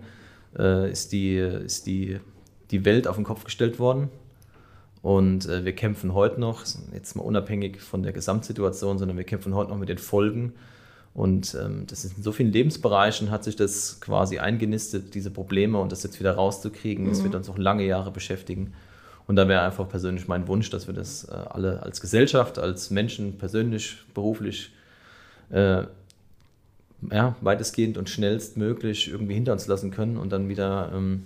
äh, 0.57 0.91
ist, 0.91 1.11
die, 1.11 1.35
ist 1.37 1.85
die, 1.85 2.19
die 2.71 2.85
Welt 2.85 3.07
auf 3.07 3.15
den 3.15 3.25
Kopf 3.25 3.43
gestellt 3.43 3.79
worden. 3.79 4.09
Und 5.01 5.47
äh, 5.47 5.63
wir 5.63 5.73
kämpfen 5.73 6.13
heute 6.13 6.39
noch, 6.39 6.63
jetzt 6.93 7.15
mal 7.15 7.23
unabhängig 7.23 7.81
von 7.81 8.03
der 8.03 8.11
Gesamtsituation, 8.11 8.97
sondern 8.97 9.17
wir 9.17 9.23
kämpfen 9.23 9.55
heute 9.55 9.71
noch 9.71 9.77
mit 9.77 9.89
den 9.89 9.99
Folgen. 9.99 10.53
Und 11.13 11.57
ähm, 11.59 11.85
das 11.87 12.05
ist 12.05 12.17
in 12.17 12.23
so 12.23 12.31
vielen 12.31 12.51
Lebensbereichen 12.51 13.31
hat 13.31 13.43
sich 13.43 13.55
das 13.55 13.99
quasi 14.01 14.37
eingenistet, 14.37 15.15
diese 15.15 15.31
Probleme 15.31 15.79
und 15.79 15.91
das 15.91 16.03
jetzt 16.03 16.19
wieder 16.19 16.33
rauszukriegen, 16.33 17.05
mhm. 17.05 17.09
das 17.09 17.23
wird 17.23 17.33
uns 17.33 17.49
auch 17.49 17.57
lange 17.57 17.85
Jahre 17.85 18.11
beschäftigen. 18.11 18.73
Und 19.27 19.35
da 19.35 19.47
wäre 19.47 19.61
einfach 19.61 19.87
persönlich 19.87 20.27
mein 20.27 20.47
Wunsch, 20.47 20.69
dass 20.69 20.87
wir 20.87 20.93
das 20.93 21.25
äh, 21.25 21.33
alle 21.33 21.83
als 21.83 21.99
Gesellschaft, 21.99 22.57
als 22.57 22.89
Menschen 22.89 23.37
persönlich, 23.37 23.97
beruflich 24.13 24.71
äh, 25.49 25.83
ja, 27.11 27.35
weitestgehend 27.41 27.97
und 27.97 28.09
schnellstmöglich 28.09 29.09
irgendwie 29.09 29.35
hinter 29.35 29.53
uns 29.53 29.67
lassen 29.67 29.91
können 29.91 30.17
und 30.17 30.31
dann 30.31 30.49
wieder 30.49 30.91
ähm, 30.95 31.25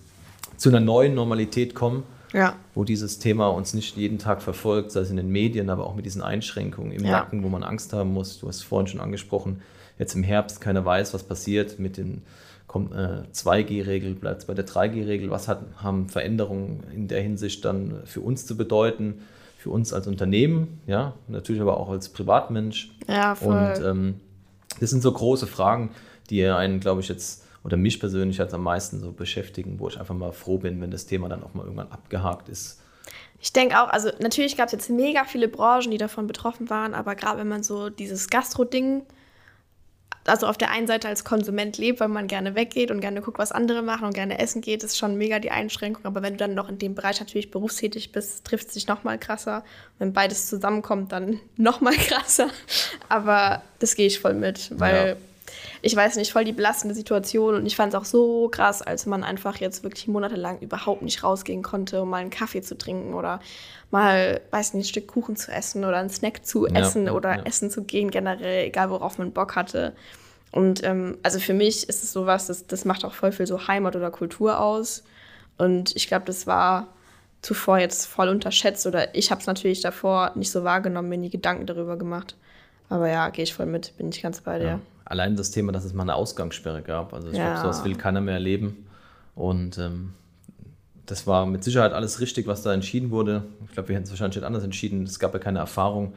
zu 0.58 0.70
einer 0.70 0.80
neuen 0.80 1.14
Normalität 1.14 1.76
kommen, 1.76 2.04
ja. 2.34 2.56
wo 2.74 2.84
dieses 2.84 3.20
Thema 3.20 3.48
uns 3.48 3.74
nicht 3.74 3.96
jeden 3.96 4.18
Tag 4.18 4.42
verfolgt, 4.42 4.92
sei 4.92 5.02
es 5.02 5.10
in 5.10 5.18
den 5.18 5.30
Medien, 5.30 5.70
aber 5.70 5.86
auch 5.86 5.96
mit 5.96 6.06
diesen 6.06 6.22
Einschränkungen 6.22 6.92
im 6.92 7.06
ja. 7.06 7.12
Nacken, 7.12 7.44
wo 7.44 7.50
man 7.50 7.64
Angst 7.64 7.94
haben 7.94 8.14
muss. 8.14 8.40
Du 8.40 8.48
hast 8.48 8.58
es 8.58 8.64
vorhin 8.64 8.88
schon 8.88 9.00
angesprochen, 9.00 9.62
jetzt 10.02 10.16
im 10.16 10.24
Herbst 10.24 10.60
keiner 10.60 10.84
weiß, 10.84 11.14
was 11.14 11.24
passiert 11.24 11.80
mit 11.80 11.96
den 11.96 12.24
kommt 12.68 12.94
äh, 12.94 13.24
2G-Regel, 13.34 14.16
bleibt 14.16 14.42
es 14.42 14.46
bei 14.46 14.54
der 14.54 14.66
3G-Regel, 14.66 15.30
was 15.30 15.48
hat, 15.48 15.62
haben 15.78 16.08
Veränderungen 16.08 16.86
in 16.94 17.08
der 17.08 17.22
Hinsicht 17.22 17.66
dann 17.66 18.02
für 18.06 18.22
uns 18.22 18.46
zu 18.46 18.56
bedeuten, 18.56 19.22
für 19.58 19.70
uns 19.70 19.92
als 19.94 20.08
Unternehmen, 20.08 20.80
ja, 20.88 21.14
natürlich 21.28 21.62
aber 21.62 21.78
auch 21.78 21.90
als 21.90 22.10
Privatmensch. 22.10 22.92
Ja, 23.08 23.36
voll. 23.36 23.56
Und 23.56 23.86
ähm, 23.86 24.20
das 24.80 24.90
sind 24.90 25.04
so 25.04 25.12
große 25.12 25.48
Fragen, 25.48 25.92
die 26.30 26.46
einen, 26.46 26.80
glaube 26.80 27.02
ich, 27.02 27.10
jetzt 27.10 27.44
oder 27.64 27.78
mich 27.78 28.00
persönlich 28.00 28.38
jetzt 28.38 28.54
am 28.54 28.64
meisten 28.64 29.02
so 29.02 29.12
beschäftigen, 29.12 29.80
wo 29.80 29.90
ich 29.90 30.00
einfach 30.00 30.16
mal 30.16 30.32
froh 30.32 30.58
bin, 30.58 30.82
wenn 30.82 30.92
das 30.92 31.06
Thema 31.06 31.30
dann 31.30 31.44
auch 31.44 31.54
mal 31.54 31.64
irgendwann 31.64 31.92
abgehakt 31.92 32.50
ist. 32.50 32.82
Ich 33.40 33.54
denke 33.54 33.82
auch, 33.82 33.90
also 33.90 34.10
natürlich 34.20 34.56
gab 34.56 34.68
es 34.68 34.72
jetzt 34.72 34.90
mega 34.90 35.26
viele 35.26 35.48
Branchen, 35.48 35.92
die 35.92 35.98
davon 35.98 36.26
betroffen 36.26 36.70
waren, 36.70 36.94
aber 36.94 37.16
gerade 37.16 37.40
wenn 37.40 37.50
man 37.50 37.64
so 37.64 37.90
dieses 37.90 38.30
Gastro-Ding 38.30 39.04
also 40.26 40.48
auf 40.48 40.58
der 40.58 40.70
einen 40.70 40.88
Seite 40.88 41.08
als 41.08 41.24
Konsument 41.24 41.78
lebt, 41.78 42.00
weil 42.00 42.08
man 42.08 42.28
gerne 42.28 42.56
weggeht 42.56 42.92
und 42.92 43.02
gerne 43.02 43.22
guckt, 43.22 43.40
was 43.40 43.52
andere 43.52 43.82
machen 43.82 44.06
und 44.06 44.14
gerne 44.14 44.40
essen 44.40 44.62
geht, 44.62 44.84
ist 44.84 44.98
schon 44.98 45.18
mega 45.18 45.40
die 45.40 45.52
Einschränkung. 45.52 46.06
Aber 46.06 46.22
wenn 46.22 46.34
du 46.34 46.38
dann 46.38 46.54
noch 46.54 46.70
in 46.70 46.78
dem 46.78 46.96
Bereich 46.96 47.20
natürlich 47.20 47.50
berufstätig 47.52 48.12
bist, 48.12 48.46
trifft 48.46 48.68
es 48.68 48.74
sich 48.74 48.88
noch 48.88 49.04
mal 49.04 49.18
krasser. 49.18 49.64
Wenn 49.98 50.14
beides 50.14 50.48
zusammenkommt, 50.48 51.12
dann 51.12 51.40
noch 51.58 51.82
mal 51.82 51.94
krasser. 52.08 52.50
Aber 53.10 53.64
das 53.80 53.96
gehe 53.96 54.08
ich 54.08 54.20
voll 54.20 54.36
mit, 54.36 54.72
weil 54.80 55.08
ja. 55.10 55.16
Ich 55.82 55.96
weiß 55.96 56.16
nicht, 56.16 56.32
voll 56.32 56.44
die 56.44 56.52
belastende 56.52 56.96
Situation 56.96 57.56
und 57.56 57.66
ich 57.66 57.76
fand 57.76 57.94
es 57.94 58.00
auch 58.00 58.06
so 58.06 58.50
krass, 58.50 58.82
als 58.82 59.06
man 59.06 59.24
einfach 59.24 59.58
jetzt 59.58 59.84
wirklich 59.84 60.08
monatelang 60.08 60.60
überhaupt 60.60 61.02
nicht 61.02 61.24
rausgehen 61.24 61.64
konnte, 61.64 62.02
um 62.02 62.10
mal 62.10 62.18
einen 62.18 62.30
Kaffee 62.30 62.62
zu 62.62 62.78
trinken 62.78 63.14
oder 63.14 63.40
mal, 63.90 64.42
weiß 64.52 64.74
nicht, 64.74 64.86
ein 64.86 64.90
Stück 64.90 65.08
Kuchen 65.08 65.36
zu 65.36 65.52
essen 65.52 65.84
oder 65.86 65.98
einen 65.98 66.10
Snack 66.10 66.46
zu 66.46 66.68
essen 66.68 67.08
ja, 67.08 67.12
oder 67.14 67.38
ja. 67.38 67.44
essen 67.44 67.70
zu 67.70 67.84
gehen, 67.84 68.12
generell, 68.12 68.68
egal 68.68 68.90
worauf 68.90 69.18
man 69.18 69.32
Bock 69.32 69.56
hatte. 69.56 69.94
Und 70.52 70.84
ähm, 70.84 71.18
also 71.24 71.40
für 71.40 71.54
mich 71.54 71.88
ist 71.88 72.04
es 72.04 72.12
sowas, 72.12 72.48
das, 72.48 72.68
das 72.68 72.86
macht 72.86 73.06
auch 73.06 73.14
voll 73.14 73.32
viel 73.32 73.48
so 73.48 73.68
Heimat 73.68 73.96
oder 73.96 74.12
Kultur 74.12 74.60
aus. 74.60 75.04
Und 75.58 75.96
ich 75.96 76.08
glaube, 76.08 76.26
das 76.26 76.48
war 76.48 76.88
zuvor 77.42 77.80
jetzt 77.80 78.06
voll 78.06 78.30
unterschätzt 78.30 78.86
oder 78.86 79.16
ich 79.16 79.32
habe 79.32 79.42
es 79.42 79.48
natürlich 79.48 79.82
davor 79.82 80.32
nicht 80.36 80.52
so 80.52 80.64
wahrgenommen, 80.64 81.10
mir 81.10 81.18
nie 81.18 81.30
Gedanken 81.30 81.66
darüber 81.66 81.98
gemacht. 81.98 82.36
Aber 82.90 83.10
ja, 83.10 83.30
gehe 83.30 83.44
ich 83.44 83.54
voll 83.54 83.66
mit, 83.66 83.96
bin 83.98 84.10
ich 84.10 84.22
ganz 84.22 84.42
bei 84.42 84.60
dir. 84.60 84.66
Ja. 84.66 84.80
Allein 85.12 85.36
das 85.36 85.52
Thema, 85.52 85.74
dass 85.74 85.84
es 85.84 85.94
mal 85.94 86.04
eine 86.04 86.16
Ausgangssperre 86.16 86.82
gab. 86.82 87.14
Also 87.14 87.30
ich 87.30 87.38
ja. 87.38 87.54
glaube, 87.54 87.62
sowas 87.62 87.84
will 87.84 87.96
keiner 87.96 88.22
mehr 88.22 88.36
erleben. 88.36 88.88
Und 89.36 89.78
ähm, 89.78 90.14
das 91.06 91.28
war 91.28 91.46
mit 91.46 91.66
Sicherheit 91.66 91.92
alles 91.92 92.22
richtig, 92.22 92.48
was 92.48 92.62
da 92.62 92.74
entschieden 92.74 93.12
wurde. 93.12 93.44
Ich 93.66 93.74
glaube, 93.74 93.90
wir 93.90 93.96
hätten 93.96 94.06
es 94.06 94.10
wahrscheinlich 94.10 94.38
nicht 94.38 94.46
anders 94.46 94.64
entschieden. 94.64 95.04
Es 95.04 95.20
gab 95.20 95.34
ja 95.34 95.40
keine 95.40 95.60
Erfahrung. 95.60 96.14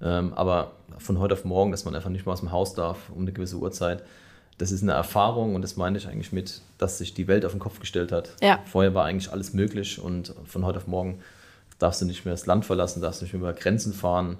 Ähm, 0.00 0.32
aber 0.32 0.70
von 0.96 1.18
heute 1.18 1.34
auf 1.34 1.44
morgen, 1.44 1.70
dass 1.70 1.84
man 1.84 1.94
einfach 1.94 2.08
nicht 2.08 2.24
mehr 2.24 2.32
aus 2.32 2.40
dem 2.40 2.50
Haus 2.50 2.72
darf 2.72 3.10
um 3.10 3.20
eine 3.20 3.32
gewisse 3.32 3.56
Uhrzeit, 3.56 4.02
das 4.56 4.72
ist 4.72 4.82
eine 4.82 4.92
Erfahrung 4.92 5.54
und 5.54 5.62
das 5.62 5.76
meine 5.76 5.98
ich 5.98 6.08
eigentlich 6.08 6.32
mit, 6.32 6.62
dass 6.78 6.98
sich 6.98 7.14
die 7.14 7.28
Welt 7.28 7.44
auf 7.44 7.52
den 7.52 7.60
Kopf 7.60 7.80
gestellt 7.80 8.10
hat. 8.12 8.30
Ja. 8.40 8.60
Vorher 8.64 8.94
war 8.94 9.04
eigentlich 9.04 9.32
alles 9.32 9.52
möglich 9.52 10.00
und 10.00 10.34
von 10.46 10.64
heute 10.64 10.78
auf 10.78 10.86
morgen 10.86 11.20
darfst 11.78 12.00
du 12.00 12.06
nicht 12.06 12.24
mehr 12.24 12.32
das 12.34 12.46
Land 12.46 12.64
verlassen, 12.64 13.02
darfst 13.02 13.22
nicht 13.22 13.32
mehr 13.32 13.40
über 13.40 13.52
Grenzen 13.52 13.92
fahren, 13.92 14.38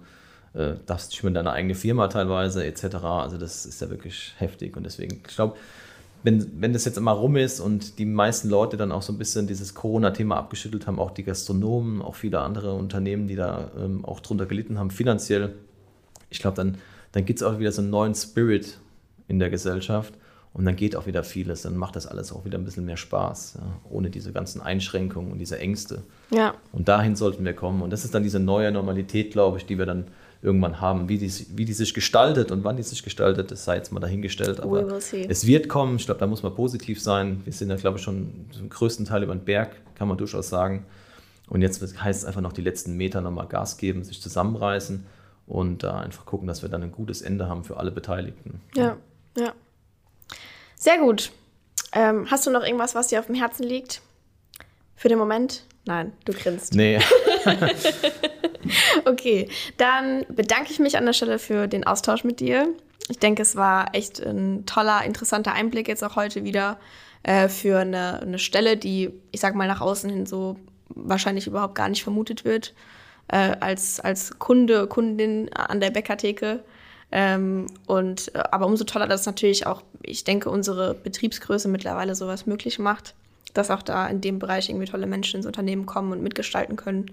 äh, 0.54 0.74
darfst 0.86 1.10
nicht 1.10 1.22
mehr 1.22 1.28
in 1.28 1.34
deine 1.34 1.52
eigene 1.52 1.74
Firma 1.74 2.08
teilweise 2.08 2.64
etc. 2.64 2.96
Also 3.04 3.38
das 3.38 3.66
ist 3.66 3.80
ja 3.80 3.90
wirklich 3.90 4.34
heftig 4.38 4.76
und 4.76 4.84
deswegen, 4.84 5.16
ich 5.26 5.34
glaube, 5.34 5.56
wenn, 6.22 6.60
wenn 6.60 6.72
das 6.72 6.84
jetzt 6.84 6.98
immer 6.98 7.12
rum 7.12 7.36
ist 7.36 7.60
und 7.60 7.98
die 7.98 8.04
meisten 8.04 8.50
Leute 8.50 8.76
dann 8.76 8.92
auch 8.92 9.02
so 9.02 9.12
ein 9.12 9.18
bisschen 9.18 9.46
dieses 9.46 9.74
Corona-Thema 9.74 10.36
abgeschüttelt 10.36 10.86
haben, 10.86 10.98
auch 10.98 11.12
die 11.12 11.22
Gastronomen, 11.22 12.02
auch 12.02 12.14
viele 12.14 12.40
andere 12.40 12.74
Unternehmen, 12.74 13.26
die 13.26 13.36
da 13.36 13.70
ähm, 13.78 14.04
auch 14.04 14.20
drunter 14.20 14.46
gelitten 14.46 14.78
haben, 14.78 14.90
finanziell, 14.90 15.54
ich 16.28 16.40
glaube, 16.40 16.56
dann, 16.56 16.78
dann 17.12 17.24
gibt 17.24 17.40
es 17.40 17.42
auch 17.42 17.58
wieder 17.58 17.72
so 17.72 17.80
einen 17.80 17.90
neuen 17.90 18.14
Spirit 18.14 18.78
in 19.28 19.38
der 19.38 19.48
Gesellschaft 19.48 20.14
und 20.52 20.64
dann 20.64 20.76
geht 20.76 20.94
auch 20.96 21.06
wieder 21.06 21.24
vieles. 21.24 21.62
Dann 21.62 21.76
macht 21.76 21.96
das 21.96 22.06
alles 22.06 22.32
auch 22.32 22.44
wieder 22.44 22.58
ein 22.58 22.64
bisschen 22.64 22.84
mehr 22.84 22.96
Spaß, 22.96 23.58
ja, 23.58 23.66
ohne 23.88 24.10
diese 24.10 24.32
ganzen 24.32 24.60
Einschränkungen 24.60 25.32
und 25.32 25.38
diese 25.38 25.58
Ängste. 25.58 26.02
Ja. 26.30 26.54
Und 26.72 26.88
dahin 26.88 27.16
sollten 27.16 27.44
wir 27.44 27.54
kommen. 27.54 27.82
Und 27.82 27.90
das 27.90 28.04
ist 28.04 28.14
dann 28.14 28.22
diese 28.22 28.40
neue 28.40 28.72
Normalität, 28.72 29.32
glaube 29.32 29.58
ich, 29.58 29.66
die 29.66 29.78
wir 29.78 29.86
dann 29.86 30.06
irgendwann 30.42 30.80
haben. 30.80 31.08
Wie 31.08 31.18
die, 31.18 31.30
wie 31.54 31.64
die 31.64 31.72
sich 31.72 31.92
gestaltet 31.92 32.50
und 32.50 32.64
wann 32.64 32.76
die 32.76 32.82
sich 32.82 33.02
gestaltet, 33.02 33.50
das 33.50 33.64
sei 33.64 33.76
jetzt 33.76 33.92
mal 33.92 34.00
dahingestellt. 34.00 34.60
Aber 34.60 34.86
es 34.96 35.46
wird 35.46 35.68
kommen. 35.68 35.96
Ich 35.96 36.06
glaube, 36.06 36.20
da 36.20 36.26
muss 36.26 36.42
man 36.42 36.54
positiv 36.54 37.00
sein. 37.00 37.42
Wir 37.44 37.52
sind 37.52 37.70
ja, 37.70 37.76
glaube 37.76 37.98
ich, 37.98 38.04
schon 38.04 38.46
zum 38.50 38.68
größten 38.68 39.04
Teil 39.04 39.22
über 39.22 39.34
den 39.34 39.44
Berg, 39.44 39.76
kann 39.94 40.08
man 40.08 40.16
durchaus 40.16 40.48
sagen. 40.48 40.86
Und 41.48 41.62
jetzt 41.62 41.82
heißt 42.02 42.20
es 42.20 42.24
einfach 42.24 42.40
noch 42.40 42.52
die 42.52 42.62
letzten 42.62 42.96
Meter 42.96 43.20
nochmal 43.20 43.48
Gas 43.48 43.76
geben, 43.76 44.04
sich 44.04 44.22
zusammenreißen 44.22 45.04
und 45.46 45.82
da 45.82 45.98
einfach 45.98 46.24
gucken, 46.24 46.46
dass 46.46 46.62
wir 46.62 46.68
dann 46.68 46.82
ein 46.82 46.92
gutes 46.92 47.22
Ende 47.22 47.48
haben 47.48 47.64
für 47.64 47.76
alle 47.76 47.90
Beteiligten. 47.90 48.60
Ja, 48.74 48.96
ja. 49.36 49.52
Sehr 50.76 50.98
gut. 50.98 51.32
Ähm, 51.92 52.30
hast 52.30 52.46
du 52.46 52.50
noch 52.50 52.62
irgendwas, 52.62 52.94
was 52.94 53.08
dir 53.08 53.18
auf 53.18 53.26
dem 53.26 53.34
Herzen 53.34 53.64
liegt? 53.64 54.00
Für 54.94 55.08
den 55.08 55.18
Moment? 55.18 55.64
Nein, 55.86 56.12
du 56.24 56.32
grinst. 56.32 56.74
Nee. 56.74 56.98
okay, 59.06 59.48
dann 59.76 60.24
bedanke 60.28 60.70
ich 60.70 60.78
mich 60.78 60.96
an 60.96 61.06
der 61.06 61.12
Stelle 61.12 61.38
für 61.38 61.66
den 61.66 61.86
Austausch 61.86 62.24
mit 62.24 62.40
dir. 62.40 62.68
Ich 63.08 63.18
denke, 63.18 63.42
es 63.42 63.56
war 63.56 63.94
echt 63.94 64.20
ein 64.20 64.66
toller, 64.66 65.04
interessanter 65.04 65.52
Einblick 65.52 65.88
jetzt 65.88 66.04
auch 66.04 66.16
heute 66.16 66.44
wieder 66.44 66.78
äh, 67.22 67.48
für 67.48 67.80
eine, 67.80 68.20
eine 68.20 68.38
Stelle, 68.38 68.76
die, 68.76 69.10
ich 69.32 69.40
sag 69.40 69.54
mal, 69.54 69.66
nach 69.66 69.80
außen 69.80 70.10
hin 70.10 70.26
so 70.26 70.56
wahrscheinlich 70.88 71.46
überhaupt 71.46 71.74
gar 71.74 71.88
nicht 71.88 72.02
vermutet 72.02 72.44
wird, 72.44 72.74
äh, 73.28 73.56
als, 73.60 74.00
als 74.00 74.38
Kunde, 74.38 74.86
Kundin 74.86 75.52
an 75.52 75.80
der 75.80 75.90
Bäckertheke. 75.90 76.62
Ähm, 77.12 77.66
und, 77.86 78.34
äh, 78.34 78.42
aber 78.50 78.66
umso 78.66 78.84
toller, 78.84 79.08
dass 79.08 79.26
natürlich 79.26 79.66
auch, 79.66 79.82
ich 80.02 80.24
denke, 80.24 80.50
unsere 80.50 80.94
Betriebsgröße 80.94 81.68
mittlerweile 81.68 82.14
sowas 82.14 82.46
möglich 82.46 82.78
macht, 82.78 83.14
dass 83.54 83.70
auch 83.70 83.82
da 83.82 84.06
in 84.06 84.20
dem 84.20 84.38
Bereich 84.38 84.68
irgendwie 84.68 84.86
tolle 84.86 85.06
Menschen 85.06 85.38
ins 85.38 85.46
Unternehmen 85.46 85.86
kommen 85.86 86.12
und 86.12 86.22
mitgestalten 86.22 86.76
können. 86.76 87.10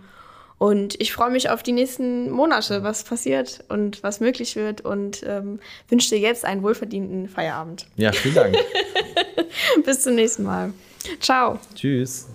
Und 0.58 1.00
ich 1.00 1.14
freue 1.14 1.30
mich 1.30 1.50
auf 1.50 1.62
die 1.62 1.72
nächsten 1.72 2.32
Monate, 2.32 2.82
was 2.82 3.04
passiert 3.04 3.64
und 3.70 4.02
was 4.02 4.20
möglich 4.20 4.56
wird 4.56 4.82
und 4.82 5.22
ähm, 5.24 5.60
wünsche 5.88 6.10
dir 6.10 6.20
jetzt 6.20 6.46
einen 6.46 6.64
wohlverdienten 6.64 7.30
Feierabend. 7.30 7.86
Ja, 7.96 8.12
vielen 8.12 8.36
Dank. 8.36 8.58
Bis 9.86 10.02
zum 10.02 10.16
nächsten 10.16 10.44
Mal. 10.44 10.74
Ciao. 11.20 11.60
Tschüss. 11.76 12.28